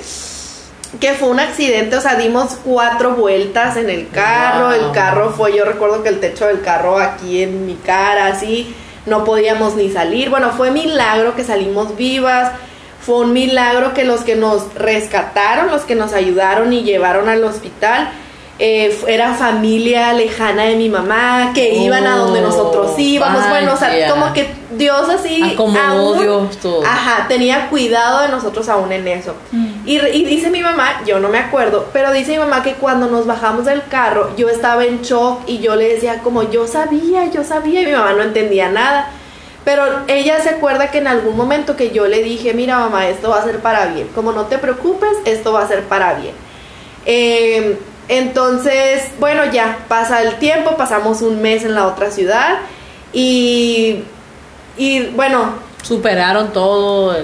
que 1.00 1.14
fue 1.14 1.28
un 1.28 1.40
accidente, 1.40 1.96
o 1.96 2.00
sea, 2.00 2.14
dimos 2.14 2.58
cuatro 2.64 3.12
vueltas 3.16 3.76
en 3.76 3.90
el 3.90 4.08
carro, 4.08 4.72
el 4.72 4.92
carro 4.92 5.30
fue, 5.30 5.56
yo 5.56 5.64
recuerdo 5.64 6.02
que 6.02 6.08
el 6.08 6.20
techo 6.20 6.46
del 6.46 6.62
carro 6.62 6.98
aquí 6.98 7.42
en 7.42 7.66
mi 7.66 7.74
cara, 7.74 8.28
así, 8.28 8.74
no 9.04 9.24
podíamos 9.24 9.74
ni 9.76 9.90
salir, 9.90 10.30
bueno, 10.30 10.52
fue 10.52 10.70
milagro 10.70 11.34
que 11.34 11.44
salimos 11.44 11.96
vivas, 11.96 12.52
fue 13.00 13.20
un 13.20 13.32
milagro 13.32 13.94
que 13.94 14.04
los 14.04 14.22
que 14.22 14.36
nos 14.36 14.74
rescataron, 14.74 15.70
los 15.70 15.82
que 15.82 15.94
nos 15.94 16.12
ayudaron 16.12 16.72
y 16.72 16.82
llevaron 16.82 17.28
al 17.28 17.44
hospital, 17.44 18.10
eh, 18.58 18.98
era 19.06 19.34
familia 19.34 20.14
lejana 20.14 20.64
de 20.64 20.76
mi 20.76 20.88
mamá, 20.88 21.52
que 21.54 21.74
iban 21.74 22.06
a 22.06 22.16
donde 22.16 22.40
nosotros 22.40 22.92
oh, 22.96 22.98
íbamos, 23.00 23.48
bueno, 23.50 23.74
o 23.74 23.76
sea, 23.76 24.08
como 24.08 24.32
que 24.32 24.48
Dios 24.72 25.08
así, 25.10 25.42
aún, 25.58 26.18
Dios 26.20 26.56
todo. 26.56 26.84
ajá, 26.84 27.28
tenía 27.28 27.68
cuidado 27.68 28.22
de 28.22 28.28
nosotros 28.28 28.68
aún 28.70 28.92
en 28.92 29.08
eso. 29.08 29.34
Mm. 29.52 29.75
Y, 29.86 30.24
dice 30.24 30.50
mi 30.50 30.62
mamá, 30.62 31.02
yo 31.06 31.20
no 31.20 31.28
me 31.28 31.38
acuerdo, 31.38 31.86
pero 31.92 32.12
dice 32.12 32.32
mi 32.32 32.38
mamá 32.38 32.64
que 32.64 32.74
cuando 32.74 33.06
nos 33.06 33.24
bajamos 33.24 33.66
del 33.66 33.86
carro, 33.86 34.34
yo 34.36 34.48
estaba 34.48 34.84
en 34.84 35.00
shock 35.02 35.42
y 35.46 35.58
yo 35.58 35.76
le 35.76 35.94
decía 35.94 36.22
como, 36.24 36.50
yo 36.50 36.66
sabía, 36.66 37.30
yo 37.30 37.44
sabía, 37.44 37.82
y 37.82 37.86
mi 37.86 37.92
mamá 37.92 38.12
no 38.12 38.22
entendía 38.22 38.68
nada. 38.68 39.08
Pero 39.64 39.84
ella 40.08 40.40
se 40.40 40.50
acuerda 40.50 40.90
que 40.90 40.98
en 40.98 41.06
algún 41.06 41.36
momento 41.36 41.76
que 41.76 41.92
yo 41.92 42.08
le 42.08 42.24
dije, 42.24 42.52
mira 42.52 42.80
mamá, 42.80 43.06
esto 43.06 43.30
va 43.30 43.38
a 43.38 43.44
ser 43.44 43.60
para 43.60 43.86
bien, 43.86 44.08
como 44.12 44.32
no 44.32 44.46
te 44.46 44.58
preocupes, 44.58 45.10
esto 45.24 45.52
va 45.52 45.62
a 45.62 45.68
ser 45.68 45.84
para 45.84 46.14
bien. 46.14 46.34
Eh, 47.04 47.78
entonces, 48.08 49.04
bueno, 49.20 49.44
ya 49.52 49.78
pasa 49.86 50.20
el 50.22 50.34
tiempo, 50.40 50.76
pasamos 50.76 51.22
un 51.22 51.40
mes 51.40 51.64
en 51.64 51.76
la 51.76 51.86
otra 51.86 52.10
ciudad 52.10 52.58
y, 53.12 54.02
y 54.76 55.06
bueno. 55.14 55.54
Superaron 55.82 56.52
todo, 56.52 57.14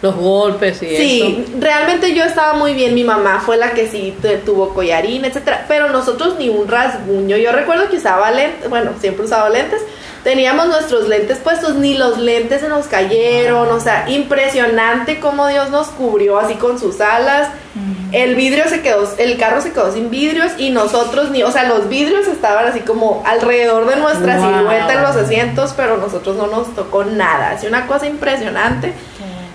los 0.00 0.14
golpes 0.14 0.80
y 0.82 0.96
sí, 0.96 1.44
realmente 1.58 2.14
yo 2.14 2.22
estaba 2.22 2.54
muy 2.54 2.72
bien, 2.74 2.94
mi 2.94 3.02
mamá 3.02 3.42
fue 3.44 3.56
la 3.56 3.72
que 3.72 3.88
sí 3.88 4.16
tuvo 4.46 4.72
collarín, 4.72 5.24
etcétera, 5.24 5.64
pero 5.66 5.88
nosotros 5.90 6.36
ni 6.38 6.48
un 6.48 6.68
rasguño. 6.68 7.36
Yo 7.36 7.50
recuerdo 7.50 7.88
que 7.88 7.96
usaba 7.96 8.30
lentes, 8.30 8.70
bueno, 8.70 8.92
siempre 9.00 9.24
usaba 9.24 9.48
lentes, 9.48 9.82
teníamos 10.22 10.68
nuestros 10.68 11.08
lentes 11.08 11.38
puestos, 11.38 11.74
ni 11.76 11.94
los 11.94 12.18
lentes 12.18 12.60
se 12.60 12.68
nos 12.68 12.86
cayeron, 12.86 13.68
o 13.68 13.80
sea, 13.80 14.08
impresionante 14.08 15.18
cómo 15.18 15.48
Dios 15.48 15.70
nos 15.70 15.88
cubrió 15.88 16.38
así 16.38 16.54
con 16.54 16.78
sus 16.78 17.00
alas. 17.00 17.48
El 18.10 18.36
vidrio 18.36 18.64
se 18.68 18.80
quedó, 18.80 19.06
el 19.18 19.36
carro 19.36 19.60
se 19.60 19.72
quedó 19.72 19.92
sin 19.92 20.10
vidrios 20.10 20.52
y 20.56 20.70
nosotros 20.70 21.30
ni, 21.30 21.42
o 21.42 21.50
sea, 21.52 21.64
los 21.64 21.88
vidrios 21.88 22.26
estaban 22.26 22.66
así 22.66 22.80
como 22.80 23.22
alrededor 23.26 23.86
de 23.86 23.96
nuestra 23.96 24.40
silueta 24.40 24.94
en 24.94 25.02
los 25.02 25.14
asientos, 25.14 25.74
pero 25.76 25.98
nosotros 25.98 26.36
no 26.36 26.46
nos 26.46 26.74
tocó 26.74 27.04
nada. 27.04 27.50
Así 27.50 27.66
una 27.66 27.86
cosa 27.86 28.06
impresionante. 28.06 28.94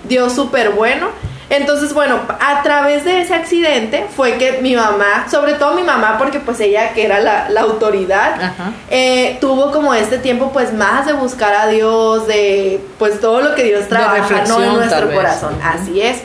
Dios 0.04 0.32
súper 0.32 0.70
bueno. 0.70 1.08
Entonces, 1.50 1.92
bueno, 1.92 2.20
a 2.40 2.62
través 2.62 3.04
de 3.04 3.20
ese 3.20 3.34
accidente 3.34 4.06
fue 4.14 4.38
que 4.38 4.60
mi 4.62 4.74
mamá, 4.74 5.26
sobre 5.30 5.54
todo 5.54 5.74
mi 5.74 5.82
mamá, 5.82 6.16
porque 6.18 6.40
pues 6.40 6.58
ella 6.60 6.94
que 6.94 7.04
era 7.04 7.20
la, 7.20 7.60
autoridad, 7.60 8.52
eh, 8.90 9.36
tuvo 9.40 9.70
como 9.70 9.92
este 9.94 10.18
tiempo 10.18 10.50
pues 10.52 10.72
más 10.72 11.06
de 11.06 11.12
buscar 11.12 11.54
a 11.54 11.66
Dios, 11.68 12.26
de 12.26 12.80
pues 12.98 13.20
todo 13.20 13.42
lo 13.42 13.54
que 13.54 13.64
Dios 13.64 13.88
trabaja 13.88 14.44
¿no? 14.48 14.62
en 14.62 14.72
nuestro 14.74 15.12
corazón. 15.12 15.54
Así 15.62 16.00
es. 16.00 16.22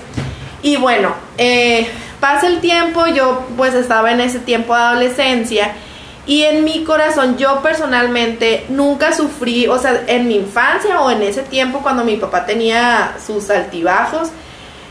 Y 0.61 0.77
bueno, 0.77 1.13
eh, 1.37 1.87
pasa 2.19 2.47
el 2.47 2.59
tiempo, 2.59 3.05
yo 3.07 3.45
pues 3.57 3.73
estaba 3.73 4.11
en 4.11 4.21
ese 4.21 4.39
tiempo 4.39 4.73
de 4.73 4.81
adolescencia 4.81 5.73
y 6.29 6.43
en 6.43 6.63
mi 6.63 6.83
corazón 6.83 7.39
yo 7.39 7.59
personalmente 7.63 8.63
nunca 8.69 9.11
sufrí, 9.11 9.67
o 9.67 9.79
sea, 9.79 10.03
en 10.05 10.27
mi 10.27 10.35
infancia 10.35 11.01
o 11.01 11.09
en 11.09 11.23
ese 11.23 11.41
tiempo 11.41 11.79
cuando 11.79 12.03
mi 12.03 12.17
papá 12.17 12.45
tenía 12.45 13.15
sus 13.25 13.49
altibajos, 13.49 14.29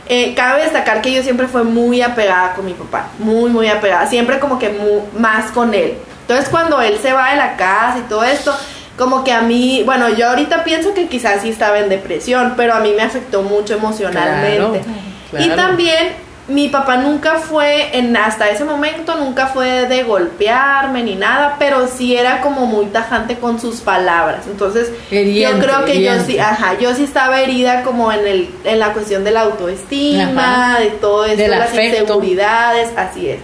eh, 0.08 0.34
cabe 0.34 0.64
destacar 0.64 1.00
que 1.00 1.12
yo 1.12 1.22
siempre 1.22 1.46
fui 1.46 1.62
muy 1.62 2.02
apegada 2.02 2.54
con 2.54 2.66
mi 2.66 2.72
papá, 2.72 3.10
muy, 3.20 3.50
muy 3.50 3.68
apegada, 3.68 4.08
siempre 4.08 4.40
como 4.40 4.58
que 4.58 4.76
más 5.16 5.52
con 5.52 5.74
él. 5.74 5.98
Entonces 6.22 6.48
cuando 6.48 6.80
él 6.80 6.98
se 7.00 7.12
va 7.12 7.30
de 7.30 7.36
la 7.36 7.56
casa 7.56 7.98
y 8.00 8.08
todo 8.08 8.24
esto, 8.24 8.52
como 8.96 9.22
que 9.22 9.30
a 9.30 9.42
mí, 9.42 9.84
bueno, 9.86 10.08
yo 10.08 10.30
ahorita 10.30 10.64
pienso 10.64 10.92
que 10.92 11.06
quizás 11.06 11.42
sí 11.42 11.50
estaba 11.50 11.78
en 11.78 11.88
depresión, 11.88 12.54
pero 12.56 12.74
a 12.74 12.80
mí 12.80 12.92
me 12.96 13.02
afectó 13.02 13.42
mucho 13.42 13.74
emocionalmente. 13.74 14.82
Y 15.38 15.50
también 15.50 16.14
mi 16.48 16.68
papá 16.68 16.96
nunca 16.96 17.34
fue, 17.34 17.96
en 17.96 18.16
hasta 18.16 18.48
ese 18.48 18.64
momento, 18.64 19.16
nunca 19.16 19.48
fue 19.48 19.86
de 19.86 20.02
golpearme 20.02 21.02
ni 21.02 21.14
nada, 21.14 21.56
pero 21.58 21.86
sí 21.86 22.16
era 22.16 22.40
como 22.40 22.64
muy 22.66 22.86
tajante 22.86 23.36
con 23.36 23.60
sus 23.60 23.80
palabras. 23.80 24.46
Entonces, 24.46 24.90
yo 25.10 25.58
creo 25.58 25.84
que 25.84 26.02
yo 26.02 26.12
sí, 26.24 26.38
ajá, 26.38 26.78
yo 26.78 26.94
sí 26.94 27.04
estaba 27.04 27.40
herida 27.40 27.82
como 27.82 28.10
en 28.10 28.26
el, 28.26 28.50
en 28.64 28.78
la 28.78 28.94
cuestión 28.94 29.24
de 29.24 29.30
la 29.30 29.42
autoestima, 29.42 30.78
de 30.80 30.90
todo 30.92 31.26
eso, 31.26 31.36
de 31.36 31.48
las 31.48 31.74
inseguridades, 31.74 32.90
así 32.96 33.28
es. 33.28 33.40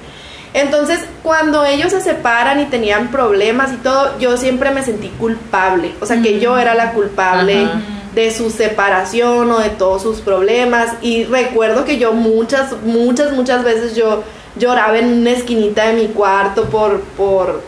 Entonces, 0.54 1.00
cuando 1.22 1.64
ellos 1.64 1.90
se 1.90 2.00
separan 2.00 2.60
y 2.60 2.66
tenían 2.66 3.08
problemas 3.08 3.72
y 3.72 3.76
todo, 3.76 4.18
yo 4.20 4.36
siempre 4.36 4.70
me 4.70 4.82
sentí 4.82 5.08
culpable, 5.08 5.92
o 6.00 6.06
sea, 6.06 6.22
que 6.22 6.38
yo 6.38 6.56
era 6.56 6.74
la 6.74 6.92
culpable 6.92 7.66
de 8.14 8.30
su 8.32 8.50
separación 8.50 9.50
o 9.50 9.58
de 9.58 9.70
todos 9.70 10.02
sus 10.02 10.20
problemas. 10.20 10.94
Y 11.02 11.24
recuerdo 11.24 11.84
que 11.84 11.98
yo 11.98 12.12
muchas, 12.12 12.72
muchas, 12.82 13.32
muchas 13.32 13.64
veces 13.64 13.94
yo 13.94 14.22
lloraba 14.56 14.98
en 14.98 15.20
una 15.20 15.30
esquinita 15.30 15.86
de 15.88 15.94
mi 15.94 16.08
cuarto 16.08 16.64
por, 16.66 17.00
por, 17.16 17.62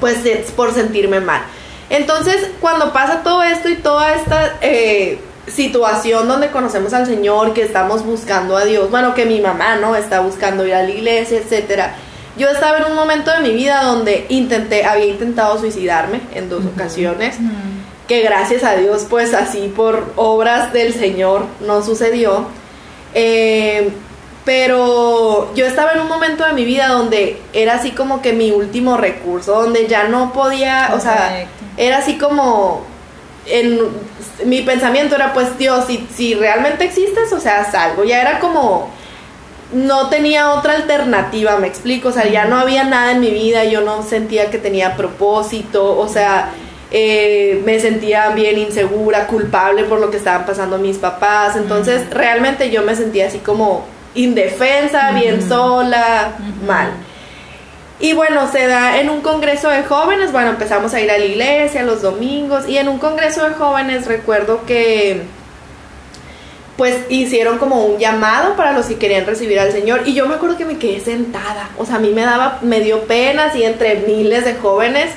pues, 0.00 0.18
por 0.54 0.72
sentirme 0.72 1.20
mal. 1.20 1.42
Entonces, 1.90 2.50
cuando 2.60 2.92
pasa 2.92 3.22
todo 3.22 3.42
esto 3.42 3.68
y 3.68 3.76
toda 3.76 4.14
esta 4.14 4.58
eh, 4.60 5.18
situación 5.46 6.28
donde 6.28 6.50
conocemos 6.50 6.92
al 6.92 7.06
Señor, 7.06 7.52
que 7.52 7.62
estamos 7.62 8.04
buscando 8.04 8.56
a 8.56 8.64
Dios, 8.64 8.90
bueno, 8.90 9.14
que 9.14 9.26
mi 9.26 9.40
mamá, 9.40 9.76
¿no? 9.76 9.94
Está 9.94 10.20
buscando 10.20 10.66
ir 10.66 10.74
a 10.74 10.82
la 10.82 10.90
iglesia, 10.90 11.38
etcétera. 11.38 11.94
Yo 12.36 12.48
estaba 12.48 12.78
en 12.78 12.84
un 12.86 12.96
momento 12.96 13.30
de 13.30 13.40
mi 13.40 13.52
vida 13.52 13.84
donde 13.84 14.26
intenté, 14.28 14.84
había 14.84 15.06
intentado 15.06 15.58
suicidarme 15.58 16.20
en 16.34 16.48
dos 16.48 16.64
ocasiones 16.64 17.36
que 18.08 18.22
gracias 18.22 18.64
a 18.64 18.76
Dios, 18.76 19.06
pues 19.08 19.34
así 19.34 19.72
por 19.74 20.12
obras 20.16 20.72
del 20.72 20.92
Señor 20.92 21.46
no 21.60 21.82
sucedió. 21.82 22.46
Eh, 23.14 23.90
Pero 24.44 25.54
yo 25.54 25.64
estaba 25.64 25.92
en 25.92 26.00
un 26.00 26.08
momento 26.08 26.44
de 26.44 26.52
mi 26.52 26.66
vida 26.66 26.88
donde 26.88 27.40
era 27.54 27.76
así 27.76 27.92
como 27.92 28.20
que 28.20 28.34
mi 28.34 28.50
último 28.50 28.98
recurso, 28.98 29.54
donde 29.54 29.86
ya 29.86 30.04
no 30.08 30.34
podía, 30.34 30.90
o 30.94 31.00
sea, 31.00 31.46
era 31.78 31.96
así 31.98 32.18
como 32.18 32.84
en 33.46 33.78
mi 34.44 34.60
pensamiento 34.60 35.14
era 35.14 35.32
pues 35.32 35.56
Dios, 35.56 35.86
si, 35.86 36.06
si 36.14 36.34
realmente 36.34 36.84
existes, 36.84 37.32
o 37.32 37.40
sea, 37.40 37.70
salgo. 37.70 38.04
Ya 38.04 38.20
era 38.20 38.38
como 38.38 38.90
no 39.72 40.10
tenía 40.10 40.52
otra 40.52 40.74
alternativa, 40.74 41.56
me 41.56 41.66
explico, 41.66 42.10
o 42.10 42.12
sea, 42.12 42.28
ya 42.28 42.44
no 42.44 42.58
había 42.58 42.84
nada 42.84 43.12
en 43.12 43.20
mi 43.20 43.30
vida, 43.30 43.64
yo 43.64 43.80
no 43.80 44.02
sentía 44.02 44.50
que 44.50 44.58
tenía 44.58 44.94
propósito, 44.94 45.98
o 45.98 46.06
sea, 46.06 46.50
eh, 46.96 47.60
me 47.64 47.80
sentía 47.80 48.28
bien 48.28 48.56
insegura, 48.56 49.26
culpable 49.26 49.82
por 49.82 49.98
lo 49.98 50.12
que 50.12 50.16
estaban 50.16 50.46
pasando 50.46 50.78
mis 50.78 50.96
papás, 50.96 51.56
entonces 51.56 52.08
realmente 52.10 52.70
yo 52.70 52.82
me 52.82 52.94
sentía 52.94 53.26
así 53.26 53.38
como 53.38 53.84
indefensa, 54.14 55.10
bien 55.10 55.42
sola, 55.42 56.34
mal. 56.64 56.92
Y 57.98 58.12
bueno, 58.12 58.48
se 58.52 58.68
da 58.68 59.00
en 59.00 59.10
un 59.10 59.22
congreso 59.22 59.70
de 59.70 59.82
jóvenes, 59.82 60.30
bueno, 60.30 60.50
empezamos 60.50 60.94
a 60.94 61.00
ir 61.00 61.10
a 61.10 61.18
la 61.18 61.24
iglesia 61.24 61.82
los 61.82 62.00
domingos 62.00 62.68
y 62.68 62.78
en 62.78 62.88
un 62.88 62.98
congreso 62.98 63.44
de 63.48 63.54
jóvenes 63.54 64.06
recuerdo 64.06 64.64
que 64.64 65.22
pues 66.76 66.96
hicieron 67.08 67.58
como 67.58 67.86
un 67.86 67.98
llamado 67.98 68.54
para 68.54 68.72
los 68.72 68.86
que 68.86 68.98
querían 68.98 69.26
recibir 69.26 69.58
al 69.58 69.72
Señor 69.72 70.02
y 70.06 70.14
yo 70.14 70.28
me 70.28 70.36
acuerdo 70.36 70.56
que 70.56 70.64
me 70.64 70.78
quedé 70.78 71.00
sentada, 71.00 71.70
o 71.76 71.86
sea, 71.86 71.96
a 71.96 71.98
mí 71.98 72.10
me 72.10 72.22
daba, 72.22 72.60
me 72.62 72.78
dio 72.78 73.00
pena, 73.00 73.46
así 73.46 73.64
entre 73.64 73.96
miles 74.06 74.44
de 74.44 74.54
jóvenes, 74.54 75.10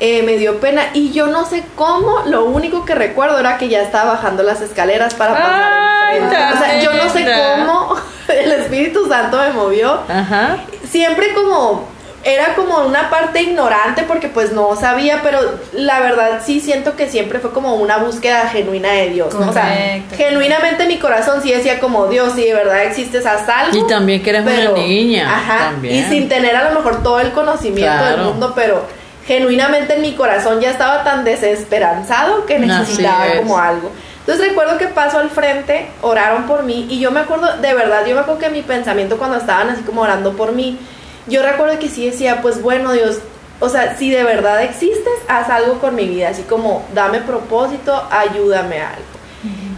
eh, 0.00 0.22
me 0.24 0.36
dio 0.38 0.58
pena 0.60 0.86
y 0.92 1.12
yo 1.12 1.28
no 1.28 1.46
sé 1.46 1.62
cómo, 1.76 2.20
lo 2.26 2.44
único 2.46 2.84
que 2.84 2.94
recuerdo 2.94 3.38
era 3.38 3.58
que 3.58 3.68
ya 3.68 3.82
estaba 3.82 4.12
bajando 4.12 4.42
las 4.42 4.60
escaleras 4.60 5.14
para 5.14 5.34
pasar 5.34 5.72
Ay, 6.08 6.20
o 6.20 6.58
sea, 6.58 6.80
yo 6.80 6.92
no 6.92 7.08
sé 7.10 7.24
cómo 7.24 7.96
el 8.28 8.52
Espíritu 8.52 9.06
Santo 9.08 9.38
me 9.38 9.50
movió, 9.50 10.00
Ajá. 10.08 10.58
siempre 10.88 11.32
como 11.34 11.94
era 12.24 12.54
como 12.54 12.78
una 12.78 13.10
parte 13.10 13.42
ignorante 13.42 14.02
porque 14.04 14.28
pues 14.28 14.50
no 14.50 14.74
sabía, 14.76 15.20
pero 15.22 15.38
la 15.72 16.00
verdad 16.00 16.40
sí 16.42 16.58
siento 16.60 16.96
que 16.96 17.06
siempre 17.08 17.38
fue 17.38 17.52
como 17.52 17.74
una 17.74 17.98
búsqueda 17.98 18.48
genuina 18.48 18.92
de 18.92 19.10
Dios, 19.10 19.34
¿no? 19.34 19.50
O 19.50 19.52
sea, 19.52 20.00
genuinamente 20.16 20.86
mi 20.86 20.98
corazón 20.98 21.42
sí 21.42 21.52
decía 21.52 21.80
como 21.80 22.06
Dios, 22.06 22.32
si 22.34 22.44
de 22.44 22.54
verdad 22.54 22.84
existes, 22.84 23.26
haz 23.26 23.46
algo. 23.48 23.76
Y 23.76 23.86
también 23.86 24.22
que 24.22 24.30
eres 24.30 24.42
una 24.42 24.72
niña, 24.72 25.30
Ajá, 25.36 25.58
también. 25.66 25.96
y 25.96 26.02
sin 26.08 26.28
tener 26.28 26.56
a 26.56 26.70
lo 26.70 26.76
mejor 26.80 27.02
todo 27.02 27.20
el 27.20 27.30
conocimiento 27.32 28.04
del 28.04 28.22
mundo, 28.22 28.52
pero 28.56 28.86
genuinamente 29.26 29.94
en 29.94 30.02
mi 30.02 30.12
corazón 30.12 30.60
ya 30.60 30.70
estaba 30.70 31.02
tan 31.04 31.24
desesperanzado 31.24 32.46
que 32.46 32.58
necesitaba 32.58 33.28
es. 33.28 33.40
como 33.40 33.58
algo. 33.58 33.90
Entonces 34.20 34.48
recuerdo 34.48 34.78
que 34.78 34.86
paso 34.86 35.18
al 35.18 35.30
frente, 35.30 35.88
oraron 36.00 36.44
por 36.44 36.62
mí 36.62 36.86
y 36.88 36.98
yo 36.98 37.10
me 37.10 37.20
acuerdo, 37.20 37.58
de 37.58 37.74
verdad, 37.74 38.06
yo 38.06 38.14
me 38.14 38.22
acuerdo 38.22 38.40
que 38.40 38.48
mi 38.48 38.62
pensamiento 38.62 39.18
cuando 39.18 39.36
estaban 39.36 39.68
así 39.68 39.82
como 39.82 40.02
orando 40.02 40.34
por 40.34 40.52
mí, 40.52 40.78
yo 41.26 41.42
recuerdo 41.42 41.78
que 41.78 41.88
sí 41.88 42.06
decía, 42.06 42.40
pues 42.40 42.62
bueno 42.62 42.92
Dios, 42.92 43.18
o 43.60 43.68
sea, 43.68 43.96
si 43.96 44.10
de 44.10 44.24
verdad 44.24 44.62
existes, 44.62 45.12
haz 45.28 45.48
algo 45.50 45.78
con 45.78 45.94
mi 45.94 46.06
vida, 46.06 46.30
así 46.30 46.42
como 46.42 46.84
dame 46.94 47.20
propósito, 47.20 48.02
ayúdame 48.10 48.80
a 48.80 48.90
algo. 48.90 49.04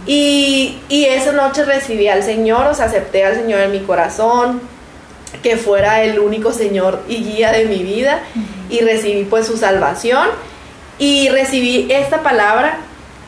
Y, 0.05 0.79
y 0.87 1.03
esa 1.03 1.33
noche 1.33 1.65
recibí 1.65 2.07
al 2.07 2.23
Señor, 2.23 2.67
o 2.67 2.73
sea, 2.73 2.85
acepté 2.85 3.25
al 3.25 3.35
Señor 3.35 3.59
en 3.59 3.73
mi 3.73 3.81
corazón, 3.81 4.61
que 5.43 5.57
fuera 5.57 6.03
el 6.03 6.19
único 6.19 6.53
Señor 6.53 7.01
y 7.09 7.17
guía 7.17 7.51
de 7.51 7.65
mi 7.65 7.83
vida, 7.83 8.21
y 8.69 8.79
recibí 8.81 9.23
pues 9.25 9.45
su 9.47 9.57
salvación, 9.57 10.27
y 10.99 11.29
recibí 11.29 11.87
esta 11.91 12.23
palabra 12.23 12.77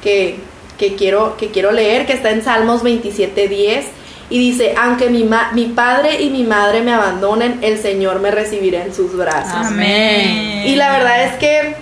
que, 0.02 0.40
que, 0.78 0.96
quiero, 0.96 1.38
que 1.38 1.50
quiero 1.52 1.72
leer, 1.72 2.06
que 2.06 2.14
está 2.14 2.32
en 2.32 2.44
Salmos 2.44 2.84
27.10, 2.84 3.84
y 4.32 4.38
dice, 4.40 4.76
aunque 4.78 5.10
mi, 5.10 5.24
ma- 5.24 5.52
mi 5.54 5.66
padre 5.66 6.22
y 6.22 6.30
mi 6.30 6.44
madre 6.44 6.82
me 6.82 6.94
abandonen, 6.94 7.60
el 7.62 7.80
Señor 7.80 8.20
me 8.20 8.30
recibirá 8.32 8.84
en 8.84 8.94
sus 8.94 9.16
brazos. 9.18 9.68
Amén. 9.68 10.64
Y 10.68 10.76
la 10.76 10.92
verdad 10.92 11.24
es 11.26 11.34
que 11.38 11.76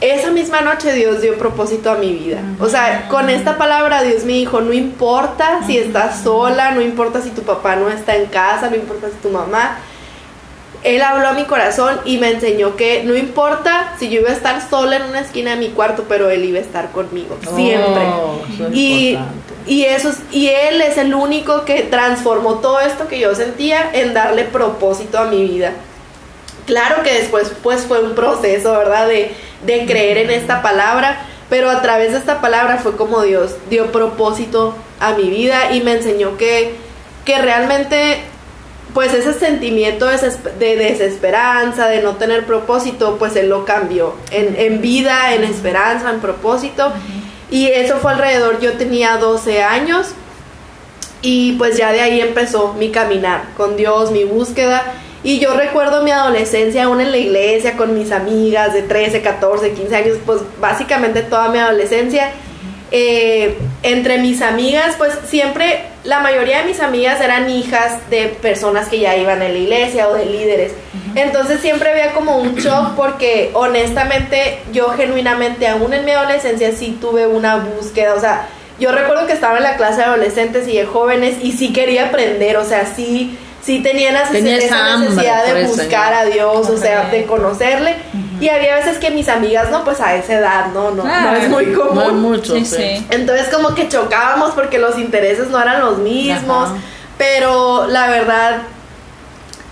esa 0.00 0.30
misma 0.32 0.60
noche 0.60 0.92
Dios 0.92 1.22
dio 1.22 1.38
propósito 1.38 1.90
a 1.92 1.94
mi 1.94 2.12
vida. 2.12 2.40
O 2.58 2.68
sea, 2.68 3.06
con 3.08 3.30
esta 3.30 3.56
palabra 3.56 4.02
Dios 4.02 4.24
me 4.24 4.32
dijo, 4.32 4.60
no 4.60 4.72
importa 4.72 5.60
si 5.66 5.78
estás 5.78 6.22
sola, 6.24 6.72
no 6.72 6.80
importa 6.80 7.22
si 7.22 7.30
tu 7.30 7.42
papá 7.42 7.76
no 7.76 7.88
está 7.88 8.16
en 8.16 8.26
casa, 8.26 8.68
no 8.70 8.76
importa 8.76 9.06
si 9.08 9.14
tu 9.22 9.30
mamá. 9.30 9.78
Él 10.84 11.02
habló 11.02 11.28
a 11.28 11.32
mi 11.32 11.44
corazón 11.44 11.98
y 12.04 12.18
me 12.18 12.30
enseñó 12.30 12.76
que 12.76 13.02
no 13.04 13.16
importa 13.16 13.94
si 13.98 14.10
yo 14.10 14.20
iba 14.20 14.30
a 14.30 14.34
estar 14.34 14.60
sola 14.68 14.96
en 14.96 15.02
una 15.04 15.20
esquina 15.20 15.52
de 15.52 15.56
mi 15.56 15.68
cuarto, 15.70 16.04
pero 16.08 16.28
Él 16.30 16.44
iba 16.44 16.58
a 16.58 16.62
estar 16.62 16.92
conmigo, 16.92 17.38
siempre. 17.56 18.02
Oh, 18.04 18.42
eso 18.54 18.68
es 18.68 18.74
y, 18.76 19.08
importante. 19.10 19.54
y 19.66 19.84
eso 19.84 20.08
es- 20.10 20.18
y 20.30 20.48
él 20.48 20.82
es 20.82 20.98
el 20.98 21.14
único 21.14 21.64
que 21.64 21.82
transformó 21.84 22.56
todo 22.56 22.80
esto 22.80 23.08
que 23.08 23.18
yo 23.18 23.34
sentía 23.34 23.90
en 23.94 24.12
darle 24.12 24.44
propósito 24.44 25.18
a 25.18 25.24
mi 25.24 25.42
vida. 25.48 25.72
Claro 26.66 27.02
que 27.02 27.12
después 27.14 27.52
pues 27.62 27.82
fue 27.86 28.00
un 28.02 28.14
proceso, 28.14 28.72
¿verdad? 28.72 29.06
De, 29.08 29.32
de 29.64 29.86
creer 29.86 30.18
en 30.18 30.30
esta 30.30 30.60
palabra, 30.62 31.18
pero 31.50 31.70
a 31.70 31.80
través 31.82 32.12
de 32.12 32.18
esta 32.18 32.40
palabra 32.40 32.76
fue 32.78 32.96
como 32.96 33.22
Dios 33.22 33.56
dio 33.70 33.90
propósito 33.92 34.74
a 35.00 35.12
mi 35.14 35.30
vida 35.30 35.72
y 35.72 35.80
me 35.82 35.92
enseñó 35.92 36.36
que, 36.38 36.74
que 37.24 37.38
realmente 37.40 38.18
pues 38.94 39.12
ese 39.12 39.34
sentimiento 39.34 40.06
de, 40.06 40.16
desesp- 40.16 40.52
de 40.58 40.76
desesperanza, 40.76 41.88
de 41.88 42.00
no 42.00 42.12
tener 42.16 42.46
propósito, 42.46 43.16
pues 43.18 43.34
él 43.36 43.48
lo 43.50 43.64
cambió 43.64 44.14
en, 44.30 44.54
en 44.56 44.80
vida, 44.80 45.34
en 45.34 45.44
esperanza, 45.44 46.10
en 46.10 46.20
propósito. 46.20 46.92
Y 47.50 47.66
eso 47.66 47.96
fue 47.98 48.12
alrededor, 48.12 48.60
yo 48.60 48.72
tenía 48.74 49.16
12 49.18 49.62
años 49.62 50.12
y 51.22 51.52
pues 51.52 51.76
ya 51.76 51.92
de 51.92 52.00
ahí 52.00 52.20
empezó 52.20 52.74
mi 52.74 52.90
caminar 52.90 53.44
con 53.56 53.76
Dios, 53.76 54.10
mi 54.10 54.24
búsqueda. 54.24 54.82
Y 55.22 55.38
yo 55.38 55.54
recuerdo 55.54 56.02
mi 56.02 56.10
adolescencia 56.10 56.84
aún 56.84 57.00
en 57.00 57.10
la 57.10 57.16
iglesia 57.16 57.76
con 57.78 57.98
mis 57.98 58.12
amigas 58.12 58.74
de 58.74 58.82
13, 58.82 59.22
14, 59.22 59.72
15 59.72 59.96
años, 59.96 60.18
pues 60.26 60.40
básicamente 60.60 61.22
toda 61.22 61.48
mi 61.48 61.58
adolescencia. 61.58 62.30
Eh, 62.96 63.58
entre 63.82 64.18
mis 64.18 64.40
amigas, 64.40 64.94
pues 64.96 65.12
siempre 65.26 65.80
la 66.04 66.20
mayoría 66.20 66.58
de 66.58 66.66
mis 66.66 66.78
amigas 66.78 67.20
eran 67.20 67.50
hijas 67.50 68.08
de 68.08 68.26
personas 68.40 68.86
que 68.88 69.00
ya 69.00 69.16
iban 69.16 69.42
en 69.42 69.52
la 69.52 69.58
iglesia 69.58 70.06
o 70.06 70.14
de 70.14 70.26
líderes. 70.26 70.70
Entonces 71.16 71.60
siempre 71.60 71.90
había 71.90 72.12
como 72.12 72.36
un 72.38 72.54
shock 72.54 72.94
porque 72.94 73.50
honestamente 73.54 74.60
yo 74.72 74.90
genuinamente 74.90 75.66
aún 75.66 75.92
en 75.92 76.04
mi 76.04 76.12
adolescencia 76.12 76.70
sí 76.70 76.96
tuve 77.00 77.26
una 77.26 77.56
búsqueda, 77.56 78.14
o 78.14 78.20
sea, 78.20 78.46
yo 78.78 78.92
recuerdo 78.92 79.26
que 79.26 79.32
estaba 79.32 79.56
en 79.56 79.64
la 79.64 79.76
clase 79.76 79.96
de 79.96 80.04
adolescentes 80.04 80.68
y 80.68 80.76
de 80.76 80.86
jóvenes 80.86 81.38
y 81.42 81.50
sí 81.50 81.72
quería 81.72 82.06
aprender, 82.06 82.56
o 82.58 82.64
sea, 82.64 82.86
sí, 82.94 83.36
sí 83.60 83.80
tenía 83.82 84.10
esa, 84.10 84.38
esa 84.38 84.98
necesidad 84.98 85.52
de 85.52 85.64
buscar 85.64 86.14
a 86.14 86.26
Dios, 86.26 86.70
o 86.70 86.76
sea, 86.76 87.10
de 87.10 87.24
conocerle. 87.24 87.96
Y 88.44 88.50
había 88.50 88.74
veces 88.74 88.98
que 88.98 89.10
mis 89.10 89.26
amigas, 89.30 89.70
no, 89.70 89.84
pues 89.84 90.02
a 90.02 90.14
esa 90.16 90.34
edad, 90.34 90.66
no, 90.74 90.90
no, 90.90 91.02
no 91.02 91.34
es 91.34 91.48
muy 91.48 91.72
común. 91.72 91.94
No 91.94 92.02
hay 92.02 92.12
mucho. 92.12 92.54
Sí, 92.56 92.66
sí. 92.66 93.06
Entonces 93.08 93.48
como 93.48 93.74
que 93.74 93.88
chocábamos 93.88 94.52
porque 94.52 94.78
los 94.78 94.98
intereses 94.98 95.48
no 95.48 95.58
eran 95.58 95.80
los 95.80 95.96
mismos, 95.96 96.68
Ajá. 96.68 96.76
pero 97.16 97.86
la 97.86 98.06
verdad, 98.08 98.58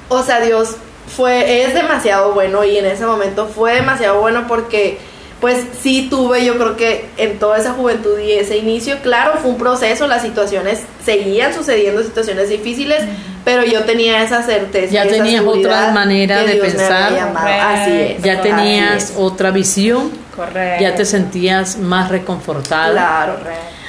o 0.08 0.22
sea, 0.22 0.40
Dios 0.40 0.76
fue, 1.14 1.64
es 1.64 1.74
demasiado 1.74 2.32
bueno 2.32 2.64
y 2.64 2.78
en 2.78 2.86
ese 2.86 3.04
momento 3.04 3.46
fue 3.46 3.74
demasiado 3.74 4.22
bueno 4.22 4.46
porque 4.48 4.98
pues 5.42 5.66
sí 5.82 6.06
tuve, 6.08 6.42
yo 6.42 6.54
creo 6.54 6.74
que 6.78 7.10
en 7.18 7.38
toda 7.38 7.58
esa 7.58 7.74
juventud 7.74 8.18
y 8.20 8.32
ese 8.32 8.56
inicio, 8.56 8.96
claro, 9.02 9.34
fue 9.42 9.50
un 9.50 9.58
proceso, 9.58 10.06
las 10.06 10.22
situaciones 10.22 10.80
seguían 11.04 11.52
sucediendo, 11.52 12.02
situaciones 12.02 12.48
difíciles, 12.48 13.04
pero 13.44 13.64
yo 13.64 13.84
tenía 13.84 14.22
esa 14.22 14.42
certeza. 14.42 14.92
Ya 14.92 15.04
y 15.04 15.08
esa 15.08 15.16
tenías 15.16 15.44
otra 15.44 15.90
manera 15.92 16.42
de 16.42 16.54
Dios 16.54 16.66
pensar. 16.66 17.12
Así 17.36 17.90
es. 17.92 18.22
Ya 18.22 18.34
así 18.34 18.42
tenías 18.42 19.10
es. 19.10 19.14
otra 19.16 19.50
visión, 19.50 20.10
Correcto. 20.34 20.82
ya 20.82 20.94
te 20.94 21.04
sentías 21.04 21.78
más 21.78 22.10
reconfortada. 22.10 22.92
Claro. 22.92 23.38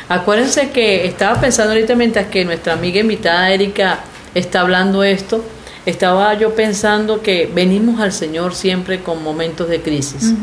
Acuérdense 0.09 0.69
que 0.69 1.05
estaba 1.05 1.39
pensando 1.39 1.73
ahorita 1.73 1.95
mientras 1.95 2.27
que 2.27 2.43
nuestra 2.45 2.73
amiga 2.73 2.99
invitada 2.99 3.51
Erika 3.51 3.99
está 4.35 4.61
hablando 4.61 5.03
esto, 5.03 5.43
estaba 5.85 6.33
yo 6.33 6.55
pensando 6.55 7.21
que 7.21 7.49
venimos 7.53 7.99
al 7.99 8.11
Señor 8.11 8.55
siempre 8.55 8.99
con 9.01 9.23
momentos 9.23 9.69
de 9.69 9.81
crisis. 9.81 10.33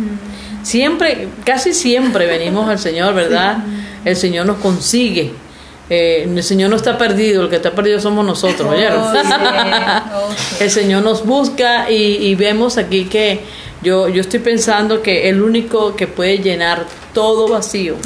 Siempre, 0.63 1.29
casi 1.45 1.73
siempre 1.73 2.27
venimos 2.27 2.69
al 2.69 2.79
Señor, 2.79 3.15
¿verdad? 3.15 3.59
El 4.05 4.17
Señor 4.17 4.47
nos 4.47 4.59
consigue. 4.59 5.33
Eh, 5.93 6.29
el 6.33 6.43
Señor 6.45 6.71
no 6.71 6.77
está 6.77 6.97
perdido, 6.97 7.43
el 7.43 7.51
que 7.51 7.57
está 7.57 7.73
perdido 7.73 7.99
somos 7.99 8.25
nosotros, 8.25 8.73
¿oyeron? 8.73 9.03
Oh, 9.03 10.31
sí. 10.31 10.57
El 10.65 10.71
Señor 10.71 11.03
nos 11.03 11.27
busca 11.27 11.91
y, 11.91 12.29
y 12.29 12.37
vemos 12.37 12.79
aquí 12.79 13.07
que 13.07 13.41
yo, 13.83 14.09
yo 14.09 14.21
estoy 14.21 14.39
pensando 14.39 15.03
que 15.03 15.29
el 15.29 15.43
único 15.43 15.97
que 15.97 16.07
puede 16.07 16.39
llenar 16.39 16.87
todo 17.13 17.49
vacío, 17.49 17.97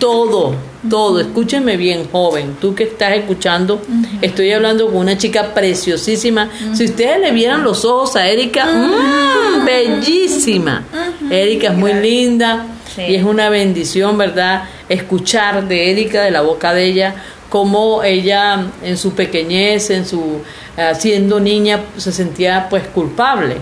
todo, 0.00 0.54
todo, 0.88 1.20
escúchenme 1.20 1.76
bien, 1.76 2.08
joven, 2.10 2.56
tú 2.60 2.74
que 2.74 2.84
estás 2.84 3.12
escuchando, 3.12 3.80
estoy 4.20 4.50
hablando 4.50 4.86
con 4.86 4.96
una 4.96 5.16
chica 5.16 5.54
preciosísima. 5.54 6.50
Si 6.72 6.86
ustedes 6.86 7.20
le 7.20 7.30
vieran 7.30 7.62
los 7.62 7.84
ojos 7.84 8.16
a 8.16 8.26
Erika, 8.26 8.64
¡mm! 8.66 9.64
bellísima. 9.64 10.84
Erika 11.30 11.68
es 11.68 11.76
muy 11.76 11.92
linda 11.92 12.77
Sí. 13.06 13.12
y 13.12 13.14
es 13.16 13.24
una 13.24 13.48
bendición, 13.50 14.18
¿verdad? 14.18 14.64
Escuchar 14.88 15.68
de 15.68 15.90
Erika, 15.90 16.22
de 16.22 16.30
la 16.30 16.40
boca 16.42 16.72
de 16.74 16.84
ella, 16.84 17.14
cómo 17.48 18.02
ella 18.02 18.66
en 18.82 18.96
su 18.98 19.12
pequeñez, 19.14 19.90
en 19.90 20.04
su 20.04 20.42
eh, 20.76 20.92
siendo 20.98 21.40
niña, 21.40 21.80
se 21.96 22.12
sentía 22.12 22.66
pues 22.68 22.86
culpable. 22.88 23.56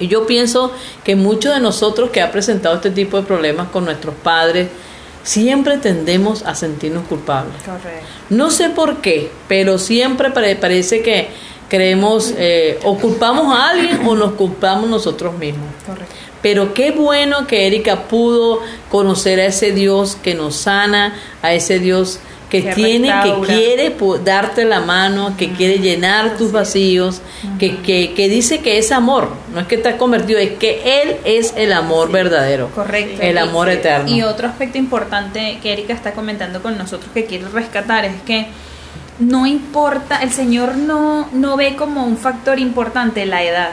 Y 0.00 0.06
yo 0.08 0.26
pienso 0.26 0.72
que 1.04 1.16
muchos 1.16 1.54
de 1.54 1.60
nosotros 1.60 2.10
que 2.10 2.20
ha 2.22 2.30
presentado 2.30 2.76
este 2.76 2.90
tipo 2.90 3.16
de 3.16 3.24
problemas 3.24 3.68
con 3.68 3.84
nuestros 3.84 4.14
padres, 4.14 4.68
siempre 5.24 5.76
tendemos 5.78 6.42
a 6.44 6.54
sentirnos 6.54 7.06
culpables. 7.06 7.54
Correcto. 7.64 8.06
No 8.30 8.50
sé 8.50 8.70
por 8.70 8.98
qué, 8.98 9.30
pero 9.48 9.78
siempre 9.78 10.30
pare- 10.30 10.56
parece 10.56 11.02
que 11.02 11.28
creemos 11.68 12.32
eh, 12.38 12.78
o 12.84 12.96
culpamos 12.96 13.54
a 13.54 13.70
alguien 13.70 14.00
o 14.06 14.14
nos 14.14 14.32
culpamos 14.32 14.88
nosotros 14.88 15.36
mismos. 15.36 15.66
Correcto. 15.86 16.14
Pero 16.42 16.72
qué 16.74 16.92
bueno 16.92 17.46
que 17.46 17.66
Erika 17.66 18.02
pudo 18.04 18.60
conocer 18.90 19.40
a 19.40 19.46
ese 19.46 19.72
Dios 19.72 20.16
que 20.22 20.34
nos 20.34 20.54
sana, 20.56 21.14
a 21.42 21.52
ese 21.52 21.78
Dios 21.80 22.20
que, 22.48 22.62
Que 22.64 22.72
tiene, 22.74 23.12
restaura. 23.12 23.46
que 23.46 23.54
quiere 23.54 23.96
darte 24.24 24.64
la 24.64 24.80
mano, 24.80 25.34
que 25.36 25.50
quiere 25.52 25.80
llenar 25.80 26.38
tus 26.38 26.50
vacíos, 26.50 27.20
que, 27.58 27.76
que, 27.82 28.14
que 28.14 28.28
dice 28.30 28.60
que 28.60 28.78
es 28.78 28.90
amor, 28.90 29.28
no 29.52 29.60
es 29.60 29.66
que 29.66 29.74
está 29.74 29.98
convertido, 29.98 30.38
es 30.38 30.52
que 30.52 31.02
Él 31.02 31.16
es 31.24 31.52
el 31.56 31.74
amor 31.74 32.10
verdadero, 32.10 32.70
Correcto. 32.74 33.20
el 33.20 33.34
Y- 33.34 33.38
amor 33.38 33.68
eterno. 33.68 34.08
Y 34.08 34.22
otro 34.22 34.48
aspecto 34.48 34.78
importante 34.78 35.58
que 35.62 35.72
Erika 35.74 35.92
está 35.92 36.12
comentando 36.12 36.62
con 36.62 36.78
nosotros 36.78 37.10
que 37.12 37.26
quiere 37.26 37.46
rescatar 37.48 38.06
es 38.06 38.14
que 38.22 38.46
no 39.18 39.44
importa, 39.46 40.22
el 40.22 40.30
Señor 40.32 40.76
no, 40.76 41.28
no 41.32 41.56
ve 41.56 41.74
como 41.76 42.04
un 42.06 42.16
factor 42.16 42.58
importante 42.60 43.26
la 43.26 43.42
edad. 43.42 43.70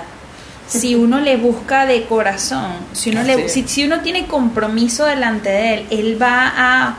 Si 0.67 0.95
uno 0.95 1.19
le 1.19 1.37
busca 1.37 1.85
de 1.85 2.05
corazón, 2.05 2.73
si 2.93 3.11
uno, 3.11 3.23
le, 3.23 3.49
si 3.49 3.85
uno 3.85 4.01
tiene 4.01 4.25
compromiso 4.25 5.05
delante 5.05 5.49
de 5.49 5.73
Él, 5.73 5.85
Él 5.91 6.21
va 6.21 6.53
a 6.55 6.97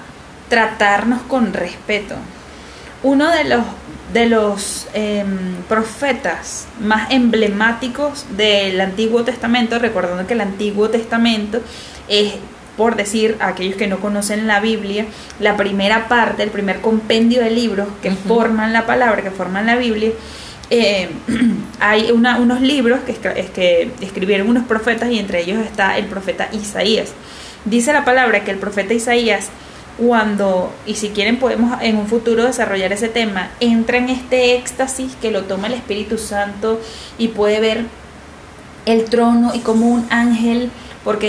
tratarnos 0.48 1.22
con 1.22 1.52
respeto. 1.52 2.14
Uno 3.02 3.30
de 3.30 3.44
los, 3.44 3.64
de 4.12 4.26
los 4.26 4.88
em, 4.94 5.54
profetas 5.68 6.66
más 6.80 7.10
emblemáticos 7.10 8.24
del 8.36 8.80
Antiguo 8.80 9.24
Testamento, 9.24 9.78
recordando 9.78 10.26
que 10.26 10.34
el 10.34 10.40
Antiguo 10.40 10.88
Testamento 10.88 11.60
es, 12.08 12.34
por 12.76 12.96
decir 12.96 13.36
a 13.40 13.48
aquellos 13.48 13.76
que 13.76 13.86
no 13.86 13.98
conocen 14.00 14.46
la 14.46 14.60
Biblia, 14.60 15.06
la 15.40 15.56
primera 15.56 16.08
parte, 16.08 16.42
el 16.42 16.50
primer 16.50 16.80
compendio 16.80 17.42
de 17.42 17.50
libros 17.50 17.88
que 18.02 18.10
forman 18.12 18.72
la 18.72 18.86
palabra, 18.86 19.22
que 19.22 19.30
forman 19.30 19.66
la 19.66 19.76
Biblia. 19.76 20.10
Eh, 20.70 21.08
hay 21.80 22.10
una- 22.10 22.38
unos 22.40 22.60
libros 22.60 23.00
que, 23.06 23.14
escri- 23.14 23.36
es 23.36 23.50
que 23.50 23.90
escribieron 24.00 24.48
unos 24.48 24.64
profetas 24.64 25.10
y 25.10 25.18
entre 25.18 25.40
ellos 25.42 25.58
está 25.64 25.96
el 25.98 26.06
profeta 26.06 26.48
Isaías. 26.52 27.10
Dice 27.64 27.92
la 27.92 28.04
palabra 28.04 28.44
que 28.44 28.50
el 28.50 28.58
profeta 28.58 28.94
Isaías 28.94 29.48
cuando, 29.98 30.72
y 30.86 30.94
si 30.94 31.08
quieren 31.10 31.38
podemos 31.38 31.80
en 31.80 31.96
un 31.96 32.06
futuro 32.06 32.44
desarrollar 32.44 32.92
ese 32.92 33.08
tema, 33.08 33.50
entra 33.60 33.96
en 33.96 34.10
este 34.10 34.56
éxtasis 34.56 35.16
que 35.22 35.30
lo 35.30 35.44
toma 35.44 35.68
el 35.68 35.72
Espíritu 35.74 36.18
Santo 36.18 36.80
y 37.16 37.28
puede 37.28 37.60
ver 37.60 37.84
el 38.84 39.04
trono 39.06 39.52
y 39.54 39.60
como 39.60 39.86
un 39.88 40.06
ángel, 40.10 40.70
porque 41.02 41.28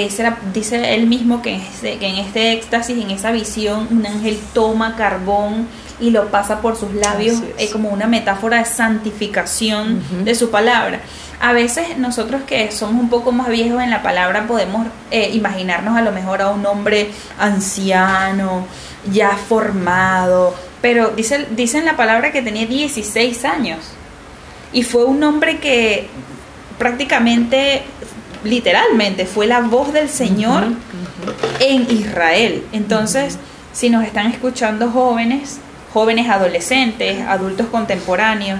dice, 0.53 0.93
él 0.95 1.07
mismo 1.07 1.41
que 1.41 1.61
en 1.83 2.15
este 2.17 2.51
éxtasis, 2.53 2.97
en 3.01 3.11
esa 3.11 3.31
visión, 3.31 3.87
un 3.89 4.05
ángel 4.05 4.37
toma 4.53 4.95
carbón 4.95 5.67
y 5.99 6.11
lo 6.11 6.27
pasa 6.29 6.61
por 6.61 6.75
sus 6.75 6.93
labios, 6.93 7.37
es. 7.57 7.69
eh, 7.69 7.71
como 7.71 7.89
una 7.89 8.07
metáfora 8.07 8.59
de 8.59 8.65
santificación 8.65 10.03
de 10.23 10.35
su 10.35 10.49
palabra. 10.49 11.01
A 11.39 11.53
veces 11.53 11.97
nosotros 11.97 12.41
que 12.47 12.71
somos 12.71 13.01
un 13.01 13.09
poco 13.09 13.31
más 13.31 13.47
viejos 13.49 13.81
en 13.81 13.91
la 13.91 14.01
palabra 14.01 14.47
podemos 14.47 14.87
eh, 15.11 15.29
imaginarnos 15.33 15.95
a 15.95 16.01
lo 16.01 16.11
mejor 16.11 16.41
a 16.41 16.49
un 16.49 16.65
hombre 16.65 17.11
anciano, 17.39 18.65
ya 19.11 19.31
formado, 19.37 20.55
pero 20.81 21.09
dice, 21.09 21.47
dice 21.51 21.79
en 21.79 21.85
la 21.85 21.95
palabra 21.95 22.31
que 22.31 22.41
tenía 22.41 22.65
16 22.65 23.45
años 23.45 23.79
y 24.73 24.83
fue 24.83 25.05
un 25.05 25.23
hombre 25.23 25.59
que 25.59 26.07
prácticamente, 26.77 27.83
literalmente, 28.43 29.25
fue 29.25 29.47
la 29.47 29.61
voz 29.61 29.93
del 29.93 30.09
Señor 30.09 30.65
en 31.59 31.89
Israel. 31.89 32.63
Entonces, 32.71 33.37
si 33.73 33.89
nos 33.89 34.03
están 34.03 34.27
escuchando 34.27 34.89
jóvenes, 34.91 35.59
jóvenes 35.93 36.29
adolescentes, 36.29 37.21
adultos 37.27 37.67
contemporáneos 37.67 38.59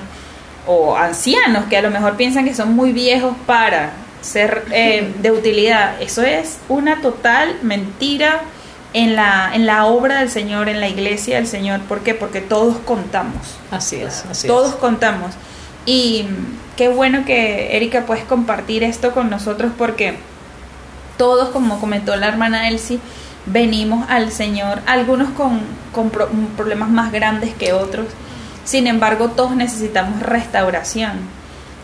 o 0.65 0.97
ancianos 0.97 1.65
que 1.65 1.77
a 1.77 1.81
lo 1.81 1.89
mejor 1.89 2.17
piensan 2.17 2.45
que 2.45 2.53
son 2.53 2.75
muy 2.75 2.91
viejos 2.91 3.35
para 3.45 3.91
ser 4.21 4.65
eh, 4.71 5.13
de 5.21 5.31
utilidad, 5.31 6.01
eso 6.01 6.21
es 6.23 6.57
una 6.69 7.01
total 7.01 7.57
mentira 7.61 8.41
en 8.93 9.15
la, 9.15 9.51
en 9.53 9.65
la 9.65 9.85
obra 9.85 10.19
del 10.19 10.29
Señor, 10.29 10.69
en 10.69 10.79
la 10.79 10.87
iglesia 10.87 11.35
del 11.35 11.47
Señor. 11.47 11.81
¿Por 11.81 12.01
qué? 12.01 12.13
Porque 12.13 12.41
todos 12.41 12.77
contamos. 12.79 13.57
Así 13.69 13.97
es, 13.97 14.25
así 14.29 14.47
Todos 14.47 14.71
es. 14.71 14.75
contamos. 14.75 15.33
Y 15.85 16.25
qué 16.75 16.89
bueno 16.89 17.23
que 17.25 17.75
Erika 17.75 18.05
puedes 18.05 18.23
compartir 18.23 18.83
esto 18.83 19.11
con 19.11 19.29
nosotros 19.29 19.71
porque 19.77 20.15
todos, 21.17 21.49
como 21.49 21.79
comentó 21.79 22.15
la 22.15 22.27
hermana 22.27 22.69
Elsie, 22.69 22.99
venimos 23.47 24.05
al 24.10 24.31
Señor, 24.31 24.81
algunos 24.86 25.29
con, 25.31 25.62
con 25.93 26.10
pro- 26.10 26.29
problemas 26.55 26.89
más 26.89 27.12
grandes 27.12 27.53
que 27.55 27.73
otros. 27.73 28.07
Sin 28.65 28.88
embargo, 28.88 29.29
todos 29.29 29.55
necesitamos 29.55 30.21
restauración. 30.21 31.13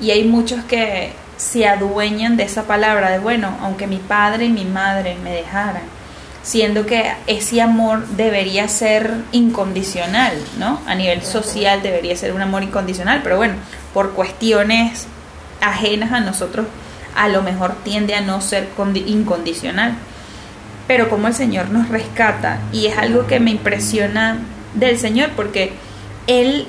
Y 0.01 0.11
hay 0.11 0.25
muchos 0.25 0.63
que 0.65 1.13
se 1.37 1.67
adueñan 1.67 2.37
de 2.37 2.43
esa 2.43 2.63
palabra 2.63 3.09
de, 3.09 3.19
bueno, 3.19 3.57
aunque 3.61 3.87
mi 3.87 3.97
padre 3.97 4.45
y 4.45 4.49
mi 4.49 4.65
madre 4.65 5.15
me 5.23 5.31
dejaran, 5.31 5.81
siendo 6.43 6.85
que 6.85 7.11
ese 7.27 7.61
amor 7.61 8.05
debería 8.07 8.67
ser 8.67 9.13
incondicional, 9.31 10.33
¿no? 10.59 10.79
A 10.85 10.95
nivel 10.95 11.21
social 11.23 11.81
debería 11.81 12.15
ser 12.17 12.33
un 12.33 12.41
amor 12.41 12.63
incondicional, 12.63 13.21
pero 13.23 13.37
bueno, 13.37 13.55
por 13.93 14.11
cuestiones 14.13 15.07
ajenas 15.61 16.11
a 16.11 16.19
nosotros, 16.19 16.65
a 17.15 17.29
lo 17.29 17.41
mejor 17.43 17.75
tiende 17.83 18.15
a 18.15 18.21
no 18.21 18.41
ser 18.41 18.67
condi- 18.77 19.05
incondicional. 19.07 19.93
Pero 20.87 21.09
como 21.09 21.27
el 21.27 21.33
Señor 21.33 21.69
nos 21.69 21.89
rescata, 21.89 22.59
y 22.71 22.87
es 22.87 22.97
algo 22.97 23.27
que 23.27 23.39
me 23.39 23.51
impresiona 23.51 24.39
del 24.73 24.97
Señor, 24.97 25.29
porque 25.35 25.73
Él, 26.27 26.67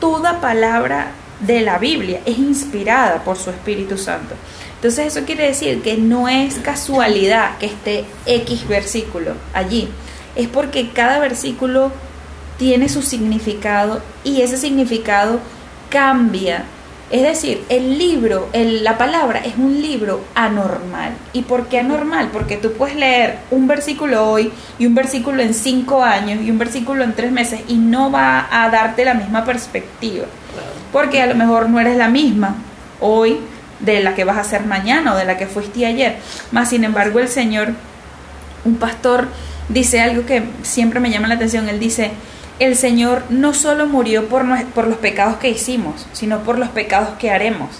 toda 0.00 0.40
palabra 0.40 1.12
de 1.40 1.60
la 1.60 1.78
Biblia 1.78 2.20
es 2.26 2.38
inspirada 2.38 3.22
por 3.24 3.36
su 3.36 3.50
Espíritu 3.50 3.96
Santo. 3.96 4.34
Entonces 4.74 5.06
eso 5.08 5.26
quiere 5.26 5.46
decir 5.46 5.82
que 5.82 5.96
no 5.96 6.28
es 6.28 6.56
casualidad 6.56 7.58
que 7.58 7.66
esté 7.66 8.04
X 8.26 8.66
versículo 8.68 9.34
allí. 9.52 9.88
Es 10.36 10.48
porque 10.48 10.90
cada 10.90 11.18
versículo 11.18 11.90
tiene 12.58 12.88
su 12.88 13.02
significado 13.02 14.02
y 14.24 14.42
ese 14.42 14.56
significado 14.56 15.40
cambia. 15.90 16.64
Es 17.10 17.22
decir, 17.22 17.64
el 17.70 17.96
libro, 17.98 18.50
el- 18.52 18.84
la 18.84 18.98
palabra 18.98 19.40
es 19.40 19.56
un 19.56 19.80
libro 19.80 20.22
anormal. 20.34 21.12
¿Y 21.32 21.42
por 21.42 21.68
qué 21.68 21.78
anormal? 21.78 22.28
Porque 22.32 22.56
tú 22.58 22.72
puedes 22.74 22.96
leer 22.96 23.38
un 23.50 23.66
versículo 23.66 24.30
hoy 24.30 24.52
y 24.78 24.84
un 24.86 24.94
versículo 24.94 25.42
en 25.42 25.54
cinco 25.54 26.02
años 26.04 26.40
y 26.44 26.50
un 26.50 26.58
versículo 26.58 27.04
en 27.04 27.14
tres 27.14 27.32
meses 27.32 27.60
y 27.66 27.76
no 27.76 28.10
va 28.10 28.46
a 28.50 28.68
darte 28.68 29.06
la 29.06 29.14
misma 29.14 29.44
perspectiva. 29.46 30.26
Porque 30.92 31.22
a 31.22 31.26
lo 31.26 31.34
mejor 31.34 31.70
no 31.70 31.80
eres 31.80 31.96
la 31.96 32.08
misma 32.08 32.56
hoy 33.00 33.38
de 33.80 34.02
la 34.02 34.14
que 34.14 34.24
vas 34.24 34.36
a 34.36 34.44
ser 34.44 34.66
mañana 34.66 35.14
o 35.14 35.16
de 35.16 35.24
la 35.24 35.38
que 35.38 35.46
fuiste 35.46 35.86
ayer. 35.86 36.16
Más 36.50 36.68
sin 36.68 36.84
embargo, 36.84 37.20
el 37.20 37.28
Señor, 37.28 37.68
un 38.66 38.76
pastor, 38.76 39.28
dice 39.70 40.00
algo 40.00 40.26
que 40.26 40.42
siempre 40.62 41.00
me 41.00 41.10
llama 41.10 41.28
la 41.28 41.34
atención. 41.36 41.68
Él 41.70 41.78
dice, 41.78 42.10
el 42.58 42.76
Señor 42.76 43.22
no 43.30 43.54
solo 43.54 43.86
murió 43.86 44.26
por, 44.28 44.44
los 44.44 44.98
pecados 44.98 45.36
que 45.36 45.50
hicimos, 45.50 46.06
sino 46.12 46.40
por 46.40 46.58
los 46.58 46.68
pecados 46.68 47.10
que 47.18 47.30
haremos. 47.30 47.70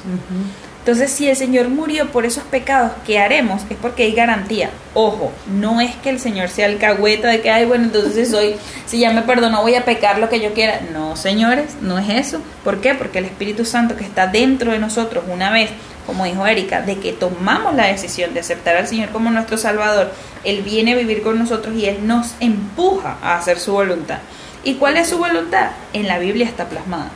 Entonces, 0.88 1.10
si 1.10 1.28
el 1.28 1.36
Señor 1.36 1.68
murió 1.68 2.10
por 2.10 2.24
esos 2.24 2.44
pecados 2.44 2.92
que 3.04 3.18
haremos, 3.18 3.60
es 3.68 3.76
porque 3.76 4.04
hay 4.04 4.12
garantía. 4.12 4.70
Ojo, 4.94 5.32
no 5.52 5.82
es 5.82 5.94
que 5.96 6.08
el 6.08 6.18
Señor 6.18 6.48
sea 6.48 6.66
el 6.66 6.78
cagüeta 6.78 7.28
de 7.28 7.42
que, 7.42 7.50
ay, 7.50 7.66
bueno, 7.66 7.84
entonces 7.84 8.32
hoy, 8.32 8.54
si 8.86 9.00
ya 9.00 9.12
me 9.12 9.20
perdonó, 9.20 9.60
voy 9.60 9.74
a 9.74 9.84
pecar 9.84 10.18
lo 10.18 10.30
que 10.30 10.40
yo 10.40 10.54
quiera. 10.54 10.80
No, 10.90 11.14
señores, 11.14 11.76
no 11.82 11.98
es 11.98 12.08
eso. 12.08 12.40
¿Por 12.64 12.80
qué? 12.80 12.94
Porque 12.94 13.18
el 13.18 13.26
Espíritu 13.26 13.66
Santo 13.66 13.96
que 13.96 14.04
está 14.04 14.28
dentro 14.28 14.72
de 14.72 14.78
nosotros, 14.78 15.24
una 15.28 15.50
vez, 15.50 15.68
como 16.06 16.24
dijo 16.24 16.46
Erika, 16.46 16.80
de 16.80 16.96
que 16.96 17.12
tomamos 17.12 17.74
la 17.74 17.88
decisión 17.88 18.32
de 18.32 18.40
aceptar 18.40 18.76
al 18.76 18.86
Señor 18.86 19.10
como 19.10 19.28
nuestro 19.28 19.58
Salvador, 19.58 20.10
Él 20.42 20.62
viene 20.62 20.94
a 20.94 20.96
vivir 20.96 21.20
con 21.20 21.38
nosotros 21.38 21.76
y 21.76 21.84
Él 21.84 22.06
nos 22.06 22.34
empuja 22.40 23.18
a 23.20 23.36
hacer 23.36 23.58
su 23.58 23.72
voluntad. 23.72 24.20
¿Y 24.68 24.74
cuál 24.74 24.98
es 24.98 25.09
su 25.09 25.16
voluntad? 25.16 25.70
En 25.94 26.07
la 26.07 26.18
Biblia 26.18 26.44
está 26.46 26.68
plasmada. 26.68 27.11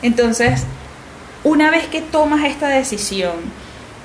Entonces, 0.00 0.62
una 1.42 1.70
vez 1.72 1.86
que 1.88 2.00
tomas 2.00 2.44
esta 2.44 2.68
decisión 2.68 3.32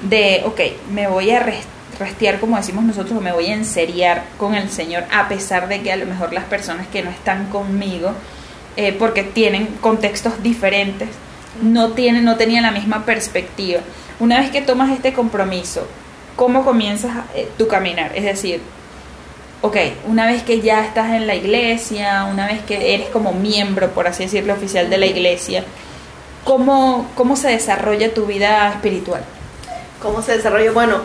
de, 0.02 0.42
ok, 0.44 0.60
me 0.92 1.08
voy 1.08 1.30
a 1.30 1.40
res- 1.40 1.66
restear, 2.00 2.40
como 2.40 2.58
decimos 2.58 2.84
nosotros, 2.84 3.16
o 3.16 3.22
me 3.22 3.32
voy 3.32 3.46
a 3.46 3.54
enseriar 3.54 4.24
con 4.38 4.56
el 4.56 4.72
Señor, 4.72 5.04
a 5.12 5.28
pesar 5.28 5.68
de 5.68 5.82
que 5.82 5.92
a 5.92 5.98
lo 5.98 6.08
mejor 6.08 6.34
las 6.34 6.46
personas 6.46 6.88
que 6.88 7.04
no 7.04 7.12
están 7.12 7.46
conmigo, 7.52 8.14
eh, 8.76 8.92
porque 8.98 9.22
tienen 9.24 9.68
contextos 9.82 10.42
diferentes, 10.42 11.10
no 11.62 11.90
tienen, 11.92 12.26
no 12.26 12.38
tenían 12.38 12.64
la 12.64 12.72
misma 12.72 13.06
perspectiva. 13.06 13.82
Una 14.20 14.40
vez 14.40 14.50
que 14.50 14.62
tomas 14.62 14.90
este 14.90 15.14
compromiso, 15.14 15.86
¿cómo 16.36 16.66
comienzas 16.66 17.12
eh, 17.36 17.50
tu 17.56 17.68
caminar? 17.68 18.14
Es 18.16 18.24
decir, 18.24 18.62
ok, 19.62 19.78
una 20.08 20.26
vez 20.28 20.44
que 20.44 20.62
ya 20.62 20.86
estás 20.86 21.12
en 21.14 21.28
la 21.28 21.36
iglesia, 21.36 22.26
una 22.32 22.48
vez 22.48 22.62
que 22.64 22.94
eres 22.94 23.10
como 23.10 23.34
miembro, 23.34 23.90
por 23.90 24.08
así 24.08 24.24
decirlo, 24.24 24.54
oficial 24.54 24.90
de 24.90 24.98
la 24.98 25.06
iglesia, 25.06 25.64
¿cómo, 26.44 27.10
cómo 27.16 27.36
se 27.36 27.50
desarrolla 27.50 28.14
tu 28.14 28.26
vida 28.26 28.70
espiritual? 28.70 29.22
¿Cómo 30.02 30.22
se 30.22 30.38
desarrolla? 30.38 30.72
Bueno, 30.72 31.02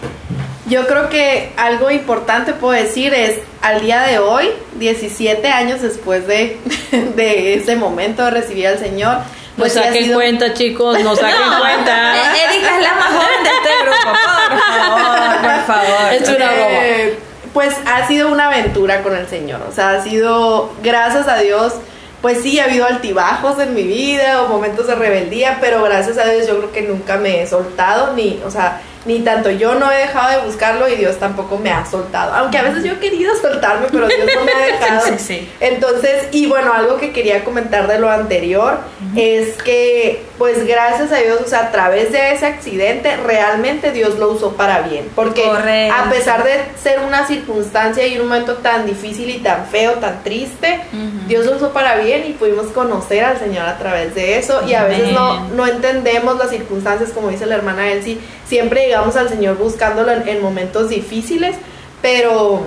yo 0.68 0.86
creo 0.86 1.08
que 1.08 1.52
algo 1.56 1.90
importante 1.90 2.52
puedo 2.52 2.72
decir 2.72 3.14
es, 3.14 3.38
al 3.62 3.80
día 3.80 4.02
de 4.02 4.18
hoy, 4.18 4.50
17 4.74 5.48
años 5.48 5.80
después 5.80 6.26
de, 6.26 6.58
de 7.16 7.54
ese 7.54 7.76
momento 7.76 8.24
de 8.24 8.30
recibir 8.30 8.66
al 8.66 8.78
Señor, 8.78 9.18
pues 9.56 9.74
no 9.74 9.82
saquen 9.82 10.12
cuenta, 10.12 10.52
chicos, 10.52 11.00
no 11.00 11.16
saquen 11.16 11.36
cuenta. 11.60 12.14
Erika 12.36 12.76
es 12.76 12.82
la 12.82 12.94
más 12.94 13.06
joven 13.06 13.42
de 13.42 13.50
este 13.50 13.70
grupo, 13.82 14.12
por 14.50 14.60
favor, 14.60 15.40
por 15.40 15.66
favor. 15.66 16.12
Es 16.12 16.28
una 16.28 16.52
broma. 16.52 16.68
Eh, 16.72 17.18
pues 17.56 17.74
ha 17.86 18.06
sido 18.06 18.30
una 18.30 18.48
aventura 18.48 19.02
con 19.02 19.16
el 19.16 19.28
Señor, 19.28 19.62
o 19.66 19.72
sea, 19.72 19.92
ha 19.92 20.02
sido, 20.02 20.74
gracias 20.82 21.26
a 21.26 21.38
Dios, 21.38 21.72
pues 22.20 22.42
sí, 22.42 22.60
ha 22.60 22.64
habido 22.64 22.84
altibajos 22.84 23.58
en 23.58 23.72
mi 23.72 23.82
vida 23.82 24.42
o 24.42 24.48
momentos 24.48 24.86
de 24.86 24.94
rebeldía, 24.94 25.56
pero 25.58 25.82
gracias 25.82 26.18
a 26.18 26.28
Dios 26.28 26.46
yo 26.46 26.58
creo 26.58 26.72
que 26.72 26.82
nunca 26.82 27.16
me 27.16 27.40
he 27.40 27.46
soltado, 27.46 28.12
ni, 28.12 28.42
o 28.44 28.50
sea, 28.50 28.82
ni 29.06 29.20
tanto 29.20 29.50
yo 29.50 29.74
no 29.76 29.90
he 29.90 29.98
dejado 29.98 30.40
de 30.40 30.46
buscarlo 30.46 30.88
y 30.88 30.96
Dios 30.96 31.18
tampoco 31.18 31.58
me 31.58 31.70
ha 31.70 31.86
soltado. 31.86 32.34
Aunque 32.34 32.58
a 32.58 32.62
veces 32.62 32.84
yo 32.84 32.92
he 32.92 32.98
querido 32.98 33.34
soltarme, 33.36 33.86
pero 33.90 34.06
Dios 34.08 34.28
no 34.34 34.44
me 34.44 34.52
ha 34.52 34.66
dejado. 34.66 35.06
Sí, 35.06 35.14
sí. 35.18 35.48
Entonces, 35.60 36.28
y 36.32 36.46
bueno, 36.46 36.72
algo 36.72 36.96
que 36.96 37.12
quería 37.12 37.44
comentar 37.44 37.86
de 37.86 37.98
lo 37.98 38.10
anterior 38.10 38.78
es 39.14 39.54
que, 39.62 40.24
pues 40.38 40.66
gracias 40.66 41.12
a 41.12 41.16
Dios, 41.16 41.40
o 41.44 41.48
sea, 41.48 41.60
a 41.60 41.70
través 41.72 42.12
de 42.12 42.32
ese 42.32 42.46
accidente, 42.46 43.16
realmente 43.16 43.92
Dios 43.92 44.18
lo 44.18 44.30
usó 44.30 44.52
para 44.54 44.82
bien. 44.82 45.08
Porque 45.14 45.42
Correcto. 45.42 45.94
a 45.96 46.10
pesar 46.10 46.44
de 46.44 46.52
ser 46.76 47.00
una 47.00 47.26
circunstancia 47.26 48.06
y 48.06 48.18
un 48.18 48.28
momento 48.28 48.54
tan 48.54 48.86
difícil 48.86 49.30
y 49.30 49.38
tan 49.38 49.66
feo, 49.66 49.92
tan 49.94 50.22
triste. 50.22 50.80
Dios 51.28 51.46
lo 51.46 51.56
usó 51.56 51.72
para 51.72 51.96
bien 51.96 52.24
y 52.26 52.32
pudimos 52.32 52.66
conocer 52.68 53.24
al 53.24 53.38
Señor 53.38 53.68
a 53.68 53.78
través 53.78 54.14
de 54.14 54.38
eso. 54.38 54.66
Y 54.66 54.74
a 54.74 54.84
veces 54.84 55.12
no, 55.12 55.48
no 55.50 55.66
entendemos 55.66 56.36
las 56.38 56.50
circunstancias, 56.50 57.10
como 57.10 57.28
dice 57.28 57.46
la 57.46 57.56
hermana 57.56 57.90
Elsie. 57.90 58.18
Siempre 58.48 58.86
llegamos 58.86 59.16
al 59.16 59.28
Señor 59.28 59.56
buscándolo 59.58 60.12
en, 60.12 60.28
en 60.28 60.42
momentos 60.42 60.88
difíciles, 60.88 61.56
pero, 62.00 62.62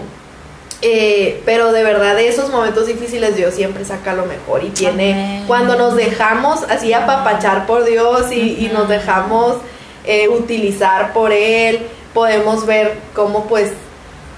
eh, 0.82 1.42
pero 1.46 1.72
de 1.72 1.84
verdad 1.84 2.16
de 2.16 2.28
esos 2.28 2.50
momentos 2.50 2.88
difíciles 2.88 3.36
Dios 3.36 3.54
siempre 3.54 3.86
saca 3.86 4.14
lo 4.14 4.26
mejor 4.26 4.64
y 4.64 4.70
tiene, 4.70 5.14
Amén. 5.14 5.44
cuando 5.48 5.76
nos 5.76 5.96
dejamos 5.96 6.64
así 6.64 6.94
apapachar 6.94 7.66
por 7.66 7.86
Dios 7.86 8.32
y, 8.32 8.66
y 8.66 8.72
nos 8.74 8.90
dejamos 8.90 9.58
eh, 10.06 10.28
utilizar 10.28 11.14
por 11.14 11.32
Él, 11.32 11.80
podemos 12.14 12.66
ver 12.66 12.98
cómo 13.14 13.46
pues 13.46 13.72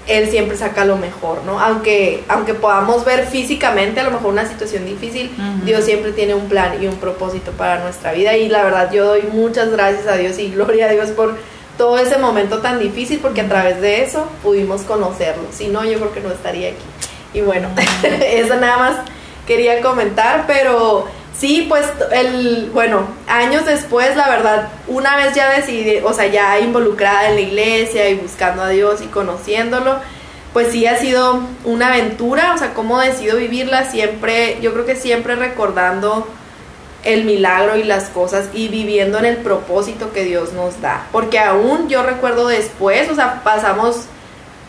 él 0.08 0.28
siempre 0.30 0.56
saca 0.56 0.84
lo 0.84 0.96
mejor, 0.96 1.42
¿no? 1.44 1.60
Aunque, 1.60 2.24
aunque 2.28 2.54
podamos 2.54 3.04
ver 3.04 3.26
físicamente 3.26 4.00
a 4.00 4.04
lo 4.04 4.10
mejor 4.10 4.32
una 4.32 4.46
situación 4.46 4.84
difícil. 4.84 5.30
Dios 5.64 5.84
siempre 5.84 6.12
tiene 6.12 6.34
un 6.34 6.48
plan 6.48 6.82
y 6.82 6.86
un 6.86 6.96
propósito 6.96 7.52
para 7.52 7.82
nuestra 7.82 8.12
vida. 8.12 8.36
Y 8.36 8.48
la 8.48 8.64
verdad 8.64 8.90
yo 8.92 9.04
doy 9.06 9.22
muchas 9.32 9.70
gracias 9.70 10.06
a 10.06 10.16
Dios 10.16 10.38
y 10.38 10.50
gloria 10.50 10.86
a 10.86 10.90
Dios 10.90 11.10
por 11.10 11.36
todo 11.78 11.98
ese 11.98 12.18
momento 12.18 12.58
tan 12.58 12.78
difícil, 12.78 13.20
porque 13.20 13.40
a 13.42 13.48
través 13.48 13.80
de 13.80 14.02
eso 14.02 14.28
pudimos 14.42 14.82
conocerlo. 14.82 15.44
Si 15.52 15.68
no, 15.68 15.84
yo 15.84 15.98
creo 15.98 16.12
que 16.12 16.20
no 16.20 16.30
estaría 16.30 16.70
aquí. 16.70 16.84
Y 17.34 17.40
bueno, 17.40 17.68
eso 18.02 18.56
nada 18.56 18.76
más 18.76 18.96
quería 19.46 19.80
comentar, 19.80 20.44
pero 20.46 21.06
sí, 21.36 21.66
pues 21.68 21.86
el, 22.12 22.70
bueno, 22.72 23.06
años 23.26 23.64
después, 23.66 24.16
la 24.16 24.28
verdad, 24.28 24.68
una 24.88 25.16
vez 25.16 25.34
ya 25.34 25.50
decidí, 25.50 25.98
o 26.04 26.12
sea, 26.12 26.26
ya 26.26 26.58
involucrada 26.60 27.28
en 27.28 27.34
la 27.36 27.40
iglesia 27.40 28.08
y 28.08 28.14
buscando 28.14 28.62
a 28.62 28.68
Dios 28.68 29.00
y 29.02 29.06
conociéndolo, 29.06 29.98
pues 30.52 30.72
sí 30.72 30.86
ha 30.86 30.96
sido 30.96 31.40
una 31.64 31.88
aventura, 31.88 32.52
o 32.54 32.58
sea, 32.58 32.74
cómo 32.74 33.00
decido 33.00 33.36
vivirla 33.36 33.90
siempre, 33.90 34.58
yo 34.60 34.72
creo 34.72 34.84
que 34.84 34.96
siempre 34.96 35.34
recordando 35.34 36.26
el 37.04 37.24
milagro 37.24 37.76
y 37.76 37.82
las 37.82 38.04
cosas 38.10 38.48
y 38.52 38.68
viviendo 38.68 39.18
en 39.18 39.24
el 39.24 39.38
propósito 39.38 40.12
que 40.12 40.24
Dios 40.24 40.52
nos 40.52 40.80
da. 40.80 41.06
Porque 41.10 41.38
aún 41.38 41.88
yo 41.88 42.02
recuerdo 42.02 42.46
después, 42.46 43.10
o 43.10 43.14
sea, 43.14 43.42
pasamos 43.42 44.04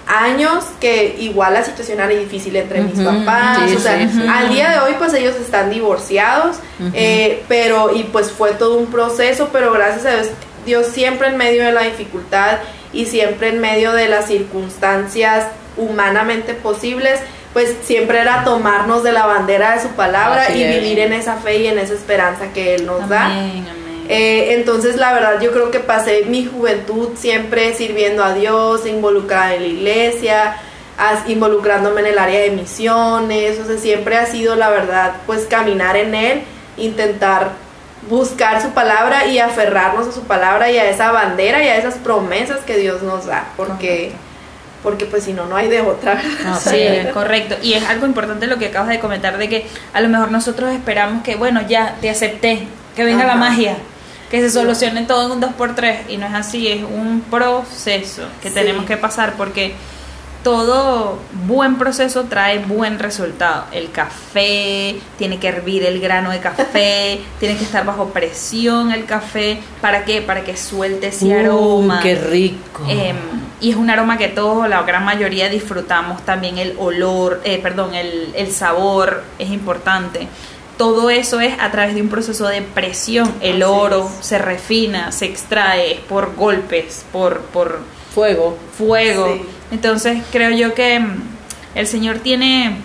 años 0.07 0.65
que 0.79 1.15
igual 1.19 1.53
la 1.53 1.63
situación 1.63 1.99
era 1.99 2.09
difícil 2.09 2.55
entre 2.55 2.81
mis 2.81 2.99
papás, 2.99 3.59
sí, 3.69 3.75
o 3.75 3.79
sea, 3.79 3.97
sí, 3.97 4.09
sí. 4.13 4.27
al 4.27 4.49
día 4.49 4.69
de 4.69 4.79
hoy 4.79 4.95
pues 4.97 5.13
ellos 5.13 5.35
están 5.35 5.69
divorciados, 5.69 6.57
eh, 6.93 7.43
pero 7.47 7.95
y 7.95 8.03
pues 8.03 8.31
fue 8.31 8.51
todo 8.51 8.75
un 8.75 8.87
proceso, 8.87 9.49
pero 9.51 9.71
gracias 9.71 10.05
a 10.05 10.15
Dios, 10.15 10.29
Dios 10.65 10.87
siempre 10.87 11.27
en 11.29 11.37
medio 11.37 11.63
de 11.63 11.71
la 11.71 11.83
dificultad 11.83 12.59
y 12.91 13.05
siempre 13.05 13.49
en 13.49 13.59
medio 13.59 13.93
de 13.93 14.07
las 14.09 14.27
circunstancias 14.27 15.47
humanamente 15.77 16.53
posibles, 16.53 17.19
pues 17.53 17.75
siempre 17.83 18.19
era 18.19 18.43
tomarnos 18.43 19.03
de 19.03 19.11
la 19.11 19.25
bandera 19.25 19.75
de 19.75 19.81
su 19.81 19.89
palabra 19.89 20.43
Así 20.43 20.59
y 20.59 20.63
es. 20.63 20.81
vivir 20.81 20.99
en 20.99 21.13
esa 21.13 21.35
fe 21.35 21.59
y 21.59 21.67
en 21.67 21.77
esa 21.77 21.93
esperanza 21.93 22.51
que 22.53 22.75
Él 22.75 22.85
nos 22.85 23.07
da. 23.07 23.25
Amén, 23.27 23.67
amén. 23.69 23.82
Eh, 24.09 24.53
entonces, 24.55 24.97
la 24.97 25.13
verdad, 25.13 25.39
yo 25.41 25.51
creo 25.51 25.71
que 25.71 25.79
pasé 25.79 26.25
mi 26.27 26.45
juventud 26.45 27.09
siempre 27.15 27.73
sirviendo 27.73 28.23
a 28.23 28.33
Dios, 28.33 28.85
involucrada 28.85 29.55
en 29.55 29.61
la 29.61 29.67
iglesia, 29.67 30.55
as- 30.97 31.27
involucrándome 31.29 32.01
en 32.01 32.07
el 32.07 32.19
área 32.19 32.39
de 32.41 32.51
misiones, 32.51 33.59
o 33.59 33.65
sea, 33.65 33.77
siempre 33.77 34.17
ha 34.17 34.25
sido, 34.25 34.55
la 34.55 34.69
verdad, 34.69 35.13
pues 35.25 35.45
caminar 35.45 35.95
en 35.95 36.15
Él, 36.15 36.41
intentar 36.77 37.51
buscar 38.09 38.61
su 38.61 38.71
palabra 38.71 39.25
y 39.27 39.39
aferrarnos 39.39 40.07
a 40.07 40.11
su 40.11 40.23
palabra 40.23 40.69
y 40.69 40.77
a 40.77 40.89
esa 40.89 41.11
bandera 41.11 41.63
y 41.63 41.67
a 41.69 41.77
esas 41.77 41.95
promesas 41.95 42.59
que 42.65 42.77
Dios 42.77 43.01
nos 43.01 43.25
da, 43.25 43.45
porque, 43.55 44.11
Correcto. 44.11 44.17
porque 44.83 45.05
pues 45.05 45.23
si 45.23 45.31
no, 45.31 45.45
no 45.45 45.55
hay 45.55 45.69
de 45.69 45.79
otra. 45.79 46.21
Ah, 46.45 46.59
Sí, 46.61 46.71
Sí. 46.71 47.07
correcto. 47.13 47.55
Y 47.61 47.73
es 47.75 47.85
algo 47.85 48.05
importante 48.05 48.47
lo 48.47 48.57
que 48.57 48.65
acabas 48.67 48.89
de 48.89 48.99
comentar 48.99 49.37
de 49.37 49.47
que 49.47 49.65
a 49.93 50.01
lo 50.01 50.09
mejor 50.09 50.31
nosotros 50.31 50.73
esperamos 50.73 51.23
que, 51.23 51.37
bueno, 51.37 51.61
ya 51.67 51.95
te 52.01 52.09
acepté, 52.09 52.67
que 52.93 53.05
venga 53.05 53.25
la 53.25 53.35
magia, 53.35 53.77
que 54.33 54.41
se 54.41 54.49
solucione 54.49 55.03
todo 55.03 55.27
en 55.27 55.31
un 55.33 55.41
2x3 55.41 56.09
y 56.09 56.17
no 56.17 56.25
es 56.25 56.33
así, 56.33 56.67
es 56.67 56.81
un 56.83 57.21
proceso 57.29 58.23
que 58.41 58.49
Sí. 58.49 58.55
tenemos 58.55 58.85
que 58.85 58.97
pasar 58.97 59.33
porque 59.37 59.75
todo 60.43 61.19
buen 61.45 61.77
proceso 61.77 62.23
trae 62.23 62.57
buen 62.57 62.97
resultado. 62.97 63.65
El 63.71 63.91
café, 63.91 64.95
tiene 65.19 65.37
que 65.37 65.49
hervir 65.49 65.83
el 65.85 65.99
grano 66.01 66.31
de 66.31 66.39
café, 66.39 67.21
tiene 67.39 67.57
que 67.57 67.63
estar 67.63 67.85
bajo 67.85 68.07
presión 68.09 68.91
el 68.91 69.05
café, 69.05 69.59
¿para 69.81 70.03
qué? 70.03 70.23
Para 70.23 70.43
que 70.43 70.57
suelte 70.57 71.09
ese 71.09 71.25
Uy, 71.25 71.33
aroma. 71.33 71.99
qué 72.01 72.15
rico. 72.15 72.83
Em, 72.89 73.15
y 73.61 73.69
es 73.69 73.75
un 73.75 73.91
aroma 73.91 74.17
que 74.17 74.29
todos, 74.29 74.67
la 74.67 74.81
gran 74.81 75.05
mayoría 75.05 75.47
disfrutamos. 75.47 76.23
También 76.25 76.57
el 76.57 76.73
olor, 76.79 77.39
eh, 77.43 77.59
perdón, 77.61 77.93
el, 77.93 78.31
el 78.35 78.51
sabor 78.51 79.23
es 79.37 79.51
importante. 79.51 80.27
Todo 80.77 81.09
eso 81.09 81.39
es 81.39 81.53
a 81.59 81.71
través 81.71 81.93
de 81.95 82.01
un 82.01 82.09
proceso 82.09 82.47
de 82.47 82.61
presión. 82.61 83.31
El 83.41 83.61
Así 83.63 83.71
oro 83.71 84.09
es. 84.19 84.25
se 84.25 84.37
refina, 84.39 85.11
se 85.11 85.25
extrae 85.25 86.01
por 86.09 86.35
golpes, 86.35 87.05
por, 87.11 87.41
por 87.41 87.81
Fuego. 88.13 88.57
fuego. 88.77 89.33
Sí. 89.35 89.41
Entonces 89.71 90.21
creo 90.31 90.51
yo 90.51 90.73
que 90.73 90.99
mm, 90.99 91.21
el 91.75 91.87
Señor 91.87 92.19
tiene 92.19 92.77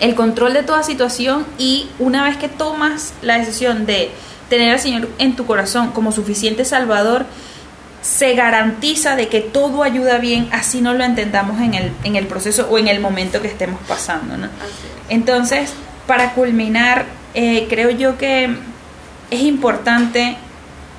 el 0.00 0.14
control 0.14 0.52
de 0.54 0.62
toda 0.62 0.82
situación 0.82 1.44
y 1.58 1.88
una 1.98 2.24
vez 2.24 2.36
que 2.36 2.48
tomas 2.48 3.12
la 3.22 3.38
decisión 3.38 3.84
de 3.86 4.10
tener 4.48 4.72
al 4.72 4.80
Señor 4.80 5.08
en 5.18 5.36
tu 5.36 5.44
corazón 5.46 5.90
como 5.90 6.12
suficiente 6.12 6.64
Salvador, 6.64 7.26
se 8.00 8.34
garantiza 8.34 9.16
de 9.16 9.28
que 9.28 9.40
todo 9.40 9.82
ayuda 9.82 10.18
bien, 10.18 10.48
así 10.52 10.80
no 10.80 10.94
lo 10.94 11.04
entendamos 11.04 11.60
en 11.60 11.74
el, 11.74 11.92
en 12.04 12.16
el 12.16 12.26
proceso 12.26 12.68
o 12.70 12.78
en 12.78 12.88
el 12.88 13.00
momento 13.00 13.42
que 13.42 13.48
estemos 13.48 13.80
pasando. 13.86 14.36
¿no? 14.36 14.48
Entonces, 15.08 15.72
para 16.08 16.32
culminar, 16.32 17.04
eh, 17.34 17.66
creo 17.68 17.90
yo 17.90 18.16
que 18.16 18.56
es 19.30 19.40
importante 19.42 20.38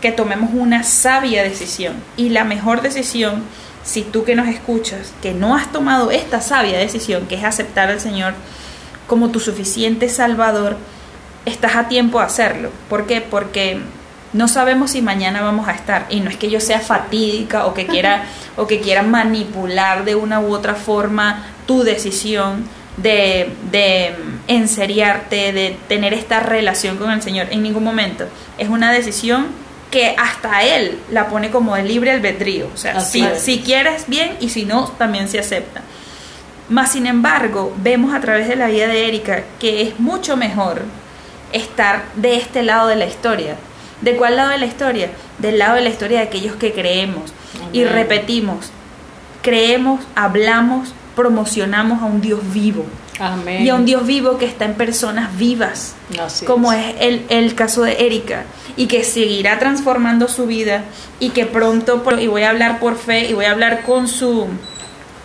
que 0.02 0.12
tomemos 0.12 0.52
una 0.54 0.84
sabia 0.84 1.42
decisión. 1.42 1.96
Y 2.16 2.30
la 2.30 2.44
mejor 2.44 2.84
decisión, 2.84 3.42
si 3.84 4.04
tú 4.04 4.24
que 4.24 4.36
nos 4.36 4.48
escuchas, 4.48 5.12
que 5.20 5.34
no 5.34 5.56
has 5.56 5.72
tomado 5.72 6.12
esta 6.12 6.42
sabia 6.42 6.78
decisión, 6.78 7.26
que 7.26 7.36
es 7.36 7.44
aceptar 7.44 7.90
al 7.90 8.00
Señor 8.00 8.36
como 9.08 9.30
tu 9.30 9.40
suficiente 9.40 10.10
Salvador, 10.10 10.78
estás 11.44 11.76
a 11.76 11.88
tiempo 11.88 12.20
de 12.20 12.26
hacerlo. 12.26 12.70
¿Por 12.88 13.08
qué? 13.08 13.20
Porque 13.20 13.82
no 14.32 14.48
sabemos 14.48 14.92
si 14.92 15.02
mañana 15.02 15.42
vamos 15.42 15.68
a 15.68 15.72
estar. 15.72 16.06
Y 16.12 16.20
no 16.20 16.30
es 16.30 16.38
que 16.38 16.52
yo 16.52 16.60
sea 16.60 16.82
fatídica 16.82 17.66
o 17.66 17.74
que 17.74 17.88
quiera, 17.88 18.26
o 18.58 18.68
que 18.68 18.80
quiera 18.80 19.02
manipular 19.02 20.06
de 20.06 20.14
una 20.14 20.40
u 20.40 20.54
otra 20.54 20.76
forma 20.76 21.48
tu 21.66 21.82
decisión 21.82 22.64
de, 23.02 23.50
de 23.72 24.16
enseriarte, 24.48 25.54
de 25.54 25.78
tener 25.88 26.14
esta 26.14 26.40
relación 26.40 26.98
con 26.98 27.12
el 27.12 27.22
Señor. 27.22 27.48
En 27.52 27.64
ningún 27.64 27.84
momento. 27.84 28.26
Es 28.58 28.70
una 28.70 28.92
decisión 28.92 29.48
que 29.92 30.16
hasta 30.18 30.64
Él 30.64 31.00
la 31.12 31.28
pone 31.28 31.50
como 31.50 31.76
de 31.76 31.84
libre 31.84 32.12
albedrío. 32.12 32.70
O 32.74 32.78
sea, 32.78 33.00
si, 33.00 33.26
si 33.38 33.60
quieres 33.62 34.08
bien 34.08 34.38
y 34.40 34.50
si 34.50 34.66
no, 34.66 34.88
también 34.98 35.28
se 35.28 35.40
acepta. 35.40 35.82
Más 36.70 36.92
sin 36.92 37.08
embargo, 37.08 37.74
vemos 37.78 38.14
a 38.14 38.20
través 38.20 38.48
de 38.48 38.56
la 38.56 38.68
vida 38.68 38.88
de 38.88 39.08
Erika 39.08 39.44
que 39.60 39.82
es 39.82 40.00
mucho 40.00 40.38
mejor 40.38 40.84
estar 41.52 42.04
de 42.16 42.38
este 42.38 42.62
lado 42.62 42.88
de 42.88 42.96
la 42.96 43.06
historia. 43.06 43.56
¿De 44.02 44.16
cuál 44.16 44.36
lado 44.36 44.52
de 44.52 44.60
la 44.60 44.66
historia? 44.66 45.10
Del 45.40 45.58
lado 45.58 45.76
de 45.76 45.82
la 45.82 45.90
historia 45.90 46.20
de 46.20 46.28
aquellos 46.28 46.56
que 46.56 46.72
creemos. 46.72 47.34
Y 47.74 47.84
repetimos, 47.84 48.72
creemos, 49.42 50.02
hablamos, 50.16 50.94
promocionamos 51.20 52.02
a 52.02 52.06
un 52.06 52.22
Dios 52.22 52.40
vivo. 52.54 52.86
Amén. 53.20 53.66
Y 53.66 53.68
a 53.68 53.76
un 53.76 53.84
Dios 53.84 54.08
vivo 54.08 54.38
que 54.38 54.46
está 54.46 54.64
en 54.64 54.76
personas 54.76 55.38
vivas, 55.38 55.94
Así 56.18 56.46
como 56.46 56.72
es. 56.72 56.96
es 56.96 56.96
el, 57.02 57.26
el 57.28 57.56
caso 57.56 57.84
de 57.84 58.06
Erika, 58.06 58.46
y 58.78 58.88
que 58.88 59.04
seguirá 59.04 59.60
transformando 59.60 60.30
su 60.30 60.46
vida, 60.46 60.86
y 61.20 61.32
que 61.32 61.46
pronto, 61.46 62.02
y 62.18 62.28
voy 62.28 62.44
a 62.44 62.52
hablar 62.52 62.80
por 62.80 62.98
fe, 62.98 63.26
y 63.30 63.34
voy 63.34 63.44
a 63.44 63.52
hablar 63.52 63.82
con 63.82 64.08
su 64.08 64.48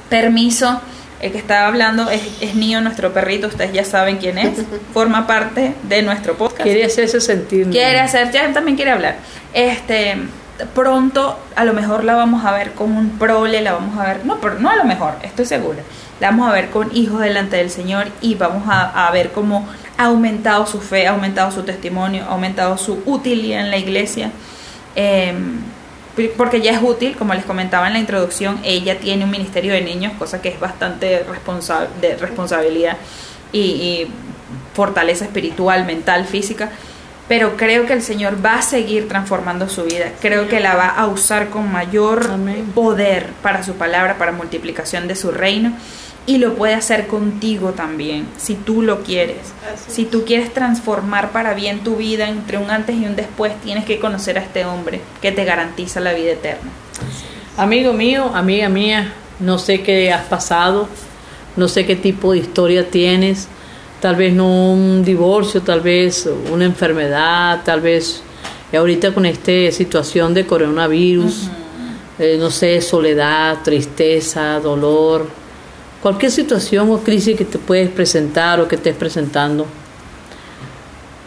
permiso, 0.08 0.80
el 1.20 1.30
que 1.30 1.38
estaba 1.38 1.68
hablando 1.68 2.10
es, 2.10 2.22
es 2.40 2.56
Nio, 2.56 2.80
nuestro 2.80 3.12
perrito, 3.12 3.46
ustedes 3.46 3.72
ya 3.72 3.84
saben 3.84 4.16
quién 4.16 4.36
es, 4.36 4.58
forma 4.92 5.28
parte 5.28 5.74
de 5.84 6.02
nuestro 6.02 6.36
podcast. 6.36 6.64
Quiere 6.64 6.86
hacerse 6.86 7.20
sentir. 7.20 7.70
Quiere 7.70 8.00
hacer, 8.00 8.32
ya 8.32 8.52
también 8.52 8.74
quiere 8.74 8.90
hablar. 8.90 9.18
Este, 9.52 10.16
pronto 10.74 11.38
a 11.56 11.64
lo 11.64 11.72
mejor 11.72 12.04
la 12.04 12.14
vamos 12.14 12.44
a 12.44 12.52
ver 12.52 12.72
con 12.72 12.96
un 12.96 13.10
prole, 13.10 13.60
la 13.60 13.72
vamos 13.72 13.98
a 13.98 14.04
ver, 14.04 14.24
no, 14.24 14.40
pero 14.40 14.58
no 14.58 14.70
a 14.70 14.76
lo 14.76 14.84
mejor, 14.84 15.14
estoy 15.22 15.44
segura. 15.44 15.82
La 16.20 16.30
vamos 16.30 16.48
a 16.48 16.52
ver 16.52 16.70
con 16.70 16.96
hijos 16.96 17.20
delante 17.20 17.56
del 17.56 17.70
Señor 17.70 18.08
y 18.20 18.36
vamos 18.36 18.62
a, 18.68 19.10
ver 19.12 19.32
cómo 19.32 19.66
ha 19.98 20.04
aumentado 20.04 20.66
su 20.66 20.80
fe, 20.80 21.06
ha 21.06 21.10
aumentado 21.10 21.50
su 21.50 21.62
testimonio, 21.62 22.24
ha 22.28 22.32
aumentado 22.32 22.78
su 22.78 23.02
utilidad 23.04 23.60
en 23.60 23.70
la 23.70 23.78
iglesia. 23.78 24.30
Eh, 24.94 25.34
porque 26.36 26.60
ya 26.60 26.70
es 26.70 26.78
útil, 26.80 27.16
como 27.16 27.34
les 27.34 27.44
comentaba 27.44 27.88
en 27.88 27.94
la 27.94 27.98
introducción, 27.98 28.60
ella 28.62 29.00
tiene 29.00 29.24
un 29.24 29.30
ministerio 29.30 29.72
de 29.72 29.80
niños, 29.80 30.12
cosa 30.16 30.40
que 30.40 30.48
es 30.50 30.60
bastante 30.60 31.24
de 32.00 32.16
responsabilidad 32.16 32.96
y 33.52 34.06
fortaleza 34.74 35.24
espiritual, 35.24 35.84
mental, 35.86 36.26
física. 36.26 36.70
Pero 37.28 37.56
creo 37.56 37.86
que 37.86 37.94
el 37.94 38.02
Señor 38.02 38.44
va 38.44 38.58
a 38.58 38.62
seguir 38.62 39.08
transformando 39.08 39.68
su 39.68 39.84
vida. 39.84 40.12
Creo 40.20 40.46
que 40.48 40.60
la 40.60 40.74
va 40.74 40.88
a 40.88 41.06
usar 41.06 41.48
con 41.48 41.72
mayor 41.72 42.28
Amén. 42.30 42.70
poder 42.74 43.28
para 43.42 43.62
su 43.62 43.74
palabra, 43.74 44.18
para 44.18 44.32
multiplicación 44.32 45.08
de 45.08 45.16
su 45.16 45.30
reino. 45.30 45.72
Y 46.26 46.38
lo 46.38 46.54
puede 46.54 46.72
hacer 46.72 47.06
contigo 47.06 47.72
también, 47.72 48.26
si 48.38 48.54
tú 48.54 48.80
lo 48.80 49.02
quieres. 49.02 49.36
Si 49.88 50.06
tú 50.06 50.24
quieres 50.24 50.54
transformar 50.54 51.32
para 51.32 51.52
bien 51.52 51.80
tu 51.80 51.96
vida 51.96 52.28
entre 52.28 52.56
un 52.56 52.70
antes 52.70 52.96
y 52.96 53.04
un 53.04 53.14
después, 53.14 53.52
tienes 53.62 53.84
que 53.84 53.98
conocer 53.98 54.38
a 54.38 54.40
este 54.40 54.64
hombre 54.64 55.02
que 55.20 55.32
te 55.32 55.44
garantiza 55.44 56.00
la 56.00 56.14
vida 56.14 56.32
eterna. 56.32 56.70
Amigo 57.58 57.92
mío, 57.92 58.30
amiga 58.34 58.70
mía, 58.70 59.12
no 59.38 59.58
sé 59.58 59.82
qué 59.82 60.12
has 60.12 60.24
pasado, 60.24 60.88
no 61.56 61.68
sé 61.68 61.84
qué 61.84 61.94
tipo 61.94 62.32
de 62.32 62.38
historia 62.38 62.88
tienes, 62.88 63.48
tal 64.04 64.16
vez 64.16 64.34
no 64.34 64.70
un 64.70 65.02
divorcio, 65.02 65.62
tal 65.62 65.80
vez 65.80 66.28
una 66.52 66.66
enfermedad, 66.66 67.62
tal 67.64 67.80
vez 67.80 68.20
ahorita 68.76 69.14
con 69.14 69.24
esta 69.24 69.72
situación 69.72 70.34
de 70.34 70.44
coronavirus, 70.44 71.48
eh, 72.18 72.36
no 72.38 72.50
sé, 72.50 72.82
soledad, 72.82 73.60
tristeza, 73.64 74.60
dolor, 74.60 75.26
cualquier 76.02 76.30
situación 76.30 76.90
o 76.90 76.98
crisis 76.98 77.34
que 77.34 77.46
te 77.46 77.56
puedes 77.56 77.88
presentar 77.88 78.60
o 78.60 78.68
que 78.68 78.74
estés 78.74 78.94
presentando. 78.94 79.64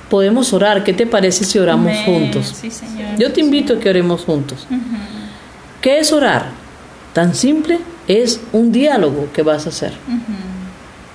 Podemos 0.08 0.54
orar, 0.54 0.84
¿qué 0.84 0.94
te 0.94 1.08
parece 1.08 1.46
si 1.46 1.58
oramos 1.58 1.92
Amén. 1.92 2.06
juntos? 2.06 2.58
Sí, 2.62 2.70
Señor. 2.70 3.18
Yo 3.18 3.34
te 3.34 3.40
invito 3.40 3.74
a 3.74 3.80
que 3.80 3.90
oremos 3.90 4.24
juntos. 4.24 4.68
¿Qué 5.82 5.98
es 5.98 6.12
orar? 6.12 6.52
Tan 7.14 7.34
simple, 7.34 7.80
es 8.08 8.40
un 8.54 8.72
diálogo 8.72 9.30
que 9.34 9.42
vas 9.42 9.66
a 9.66 9.70
hacer. 9.70 9.94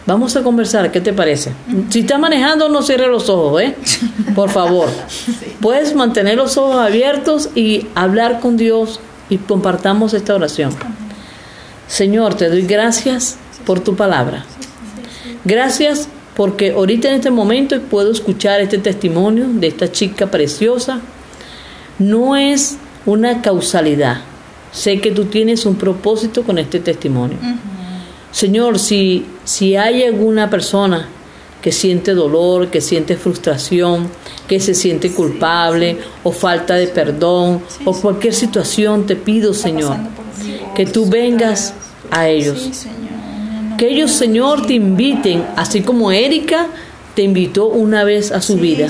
Vamos 0.05 0.35
a 0.37 0.43
conversar, 0.43 0.91
¿qué 0.91 1.01
te 1.01 1.13
parece? 1.13 1.53
Si 1.91 2.01
estás 2.01 2.19
manejando, 2.19 2.69
no 2.69 2.83
cierres 2.83 3.09
los 3.09 3.29
ojos, 3.29 3.63
¿eh? 3.63 3.77
Por 4.35 4.51
favor. 4.51 4.89
Puedes 5.61 5.95
mantener 5.95 6.37
los 6.37 6.57
ojos 6.57 6.77
abiertos 6.77 7.51
y 7.55 7.87
hablar 7.95 8.41
con 8.41 8.57
Dios 8.57 8.99
y 9.31 9.39
compartamos 9.39 10.13
esta 10.13 10.35
oración. 10.35 10.73
Señor, 11.87 12.35
te 12.35 12.49
doy 12.49 12.63
gracias 12.63 13.37
por 13.65 13.81
tu 13.81 13.95
palabra. 13.95 14.45
Gracias 15.45 16.09
porque 16.35 16.73
ahorita 16.73 17.09
en 17.09 17.15
este 17.17 17.31
momento 17.31 17.81
puedo 17.83 18.11
escuchar 18.11 18.61
este 18.61 18.79
testimonio 18.79 19.47
de 19.49 19.69
esta 19.69 19.91
chica 19.93 20.27
preciosa. 20.27 21.01
No 21.99 22.35
es 22.37 22.77
una 23.07 23.41
causalidad. 23.41 24.23
Sé 24.73 25.01
que 25.01 25.11
tú 25.13 25.27
tienes 25.27 25.67
un 25.67 25.77
propósito 25.77 26.43
con 26.43 26.59
este 26.59 26.81
testimonio. 26.81 27.39
Señor, 28.33 28.79
si, 28.79 29.27
si 29.45 29.77
hay 29.77 30.03
alguna 30.03 30.49
persona 30.49 31.07
que 31.61 31.71
siente 31.71 32.15
dolor, 32.15 32.69
que 32.69 32.81
siente 32.81 33.17
frustración, 33.17 34.09
que 34.49 34.59
se 34.59 34.75
siente 34.75 35.13
culpable 35.13 35.99
o 36.25 36.33
falta 36.33 36.75
de 36.75 36.89
perdón 36.89 37.63
o 37.85 37.93
cualquier 37.93 38.35
situación, 38.35 39.07
te 39.07 39.15
pido, 39.15 39.55
Señor, 39.55 39.97
que 40.75 40.87
tú 40.87 41.09
vengas 41.09 41.75
a 42.11 42.29
ellos. 42.29 42.87
Que 43.79 43.89
ellos, 43.91 44.11
Señor, 44.11 44.67
te 44.67 44.75
inviten, 44.75 45.45
así 45.57 45.83
como 45.83 46.11
Erika 46.11 46.67
te 47.15 47.23
invitó 47.23 47.67
una 47.67 48.03
vez 48.03 48.33
a 48.33 48.41
su 48.41 48.57
vida. 48.57 48.89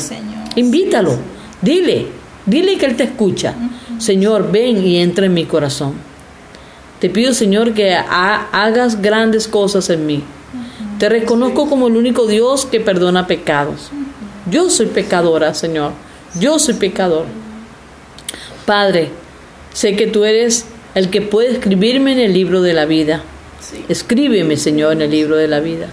Invítalo, 0.56 1.16
dile, 1.60 2.06
dile 2.46 2.78
que 2.78 2.86
Él 2.86 2.96
te 2.96 3.04
escucha. 3.04 3.54
Señor, 3.98 4.50
ven 4.50 4.84
y 4.84 4.98
entra 4.98 5.26
en 5.26 5.34
mi 5.34 5.44
corazón. 5.44 6.11
Te 7.02 7.10
pido, 7.10 7.34
Señor, 7.34 7.74
que 7.74 7.94
ha- 7.94 8.46
hagas 8.52 9.02
grandes 9.02 9.48
cosas 9.48 9.90
en 9.90 10.06
mí. 10.06 10.22
Te 11.00 11.08
reconozco 11.08 11.68
como 11.68 11.88
el 11.88 11.96
único 11.96 12.28
Dios 12.28 12.64
que 12.64 12.78
perdona 12.78 13.26
pecados. 13.26 13.90
Yo 14.48 14.70
soy 14.70 14.86
pecadora, 14.86 15.52
Señor. 15.52 15.94
Yo 16.38 16.60
soy 16.60 16.74
pecador. 16.74 17.26
Padre, 18.66 19.10
sé 19.72 19.96
que 19.96 20.06
tú 20.06 20.24
eres 20.24 20.64
el 20.94 21.10
que 21.10 21.22
puede 21.22 21.50
escribirme 21.50 22.12
en 22.12 22.20
el 22.20 22.32
libro 22.34 22.62
de 22.62 22.72
la 22.72 22.84
vida. 22.84 23.22
Sí. 23.58 23.84
Escríbeme, 23.88 24.56
Señor, 24.56 24.92
en 24.92 25.02
el 25.02 25.10
libro 25.10 25.34
de 25.34 25.48
la 25.48 25.58
vida. 25.58 25.88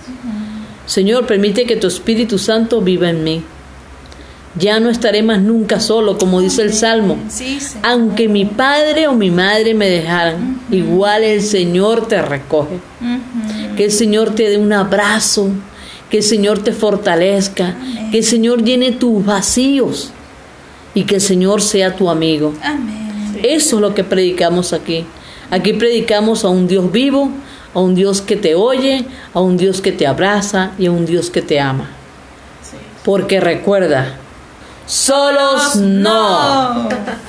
Señor, 0.86 1.26
permite 1.26 1.66
que 1.66 1.76
tu 1.76 1.88
Espíritu 1.88 2.38
Santo 2.38 2.82
viva 2.82 3.10
en 3.10 3.24
mí. 3.24 3.44
Ya 4.56 4.80
no 4.80 4.90
estaré 4.90 5.22
más 5.22 5.42
nunca 5.42 5.80
solo, 5.80 6.18
como 6.18 6.42
dice 6.42 6.64
el 6.64 6.74
Salmo. 6.74 7.18
Sí. 7.30 7.60
Aunque 7.84 8.28
mi 8.28 8.46
padre 8.46 9.08
o 9.08 9.14
mi 9.14 9.30
madre 9.30 9.74
me 9.74 9.90
dejaran, 9.90 10.60
igual 10.72 11.24
el 11.24 11.42
Señor 11.42 12.08
te 12.08 12.22
recoge. 12.22 12.80
Que 13.78 13.86
el 13.86 13.92
Señor 13.92 14.34
te 14.34 14.50
dé 14.50 14.58
un 14.58 14.74
abrazo, 14.74 15.50
que 16.10 16.18
el 16.18 16.24
Señor 16.24 16.60
te 16.64 16.72
fortalezca, 16.72 17.76
que 18.12 18.18
el 18.18 18.24
Señor 18.24 18.64
llene 18.64 18.92
tus 18.92 19.24
vacíos 19.24 20.12
y 20.96 21.04
que 21.04 21.16
el 21.16 21.22
Señor 21.22 21.62
sea 21.62 21.96
tu 21.96 22.10
amigo. 22.10 22.54
Amén. 22.64 23.40
Eso 23.44 23.76
es 23.78 23.82
lo 23.82 23.94
que 23.94 24.04
predicamos 24.04 24.74
aquí. 24.74 25.06
Aquí 25.52 25.74
predicamos 25.74 26.44
a 26.44 26.50
un 26.50 26.68
Dios 26.68 26.92
vivo, 26.92 27.30
a 27.74 27.80
un 27.80 27.96
Dios 27.96 28.22
que 28.22 28.36
te 28.36 28.56
oye, 28.56 29.06
a 29.34 29.40
un 29.40 29.58
Dios 29.58 29.82
que 29.82 29.92
te 29.92 30.08
abraza 30.08 30.72
y 30.78 30.88
a 30.88 30.92
un 30.92 31.06
Dios 31.06 31.30
que 31.30 31.42
te 31.42 31.60
ama. 31.60 31.90
Porque 33.04 33.40
recuerda, 33.40 34.18
solos 34.90 35.76
no. 35.76 36.90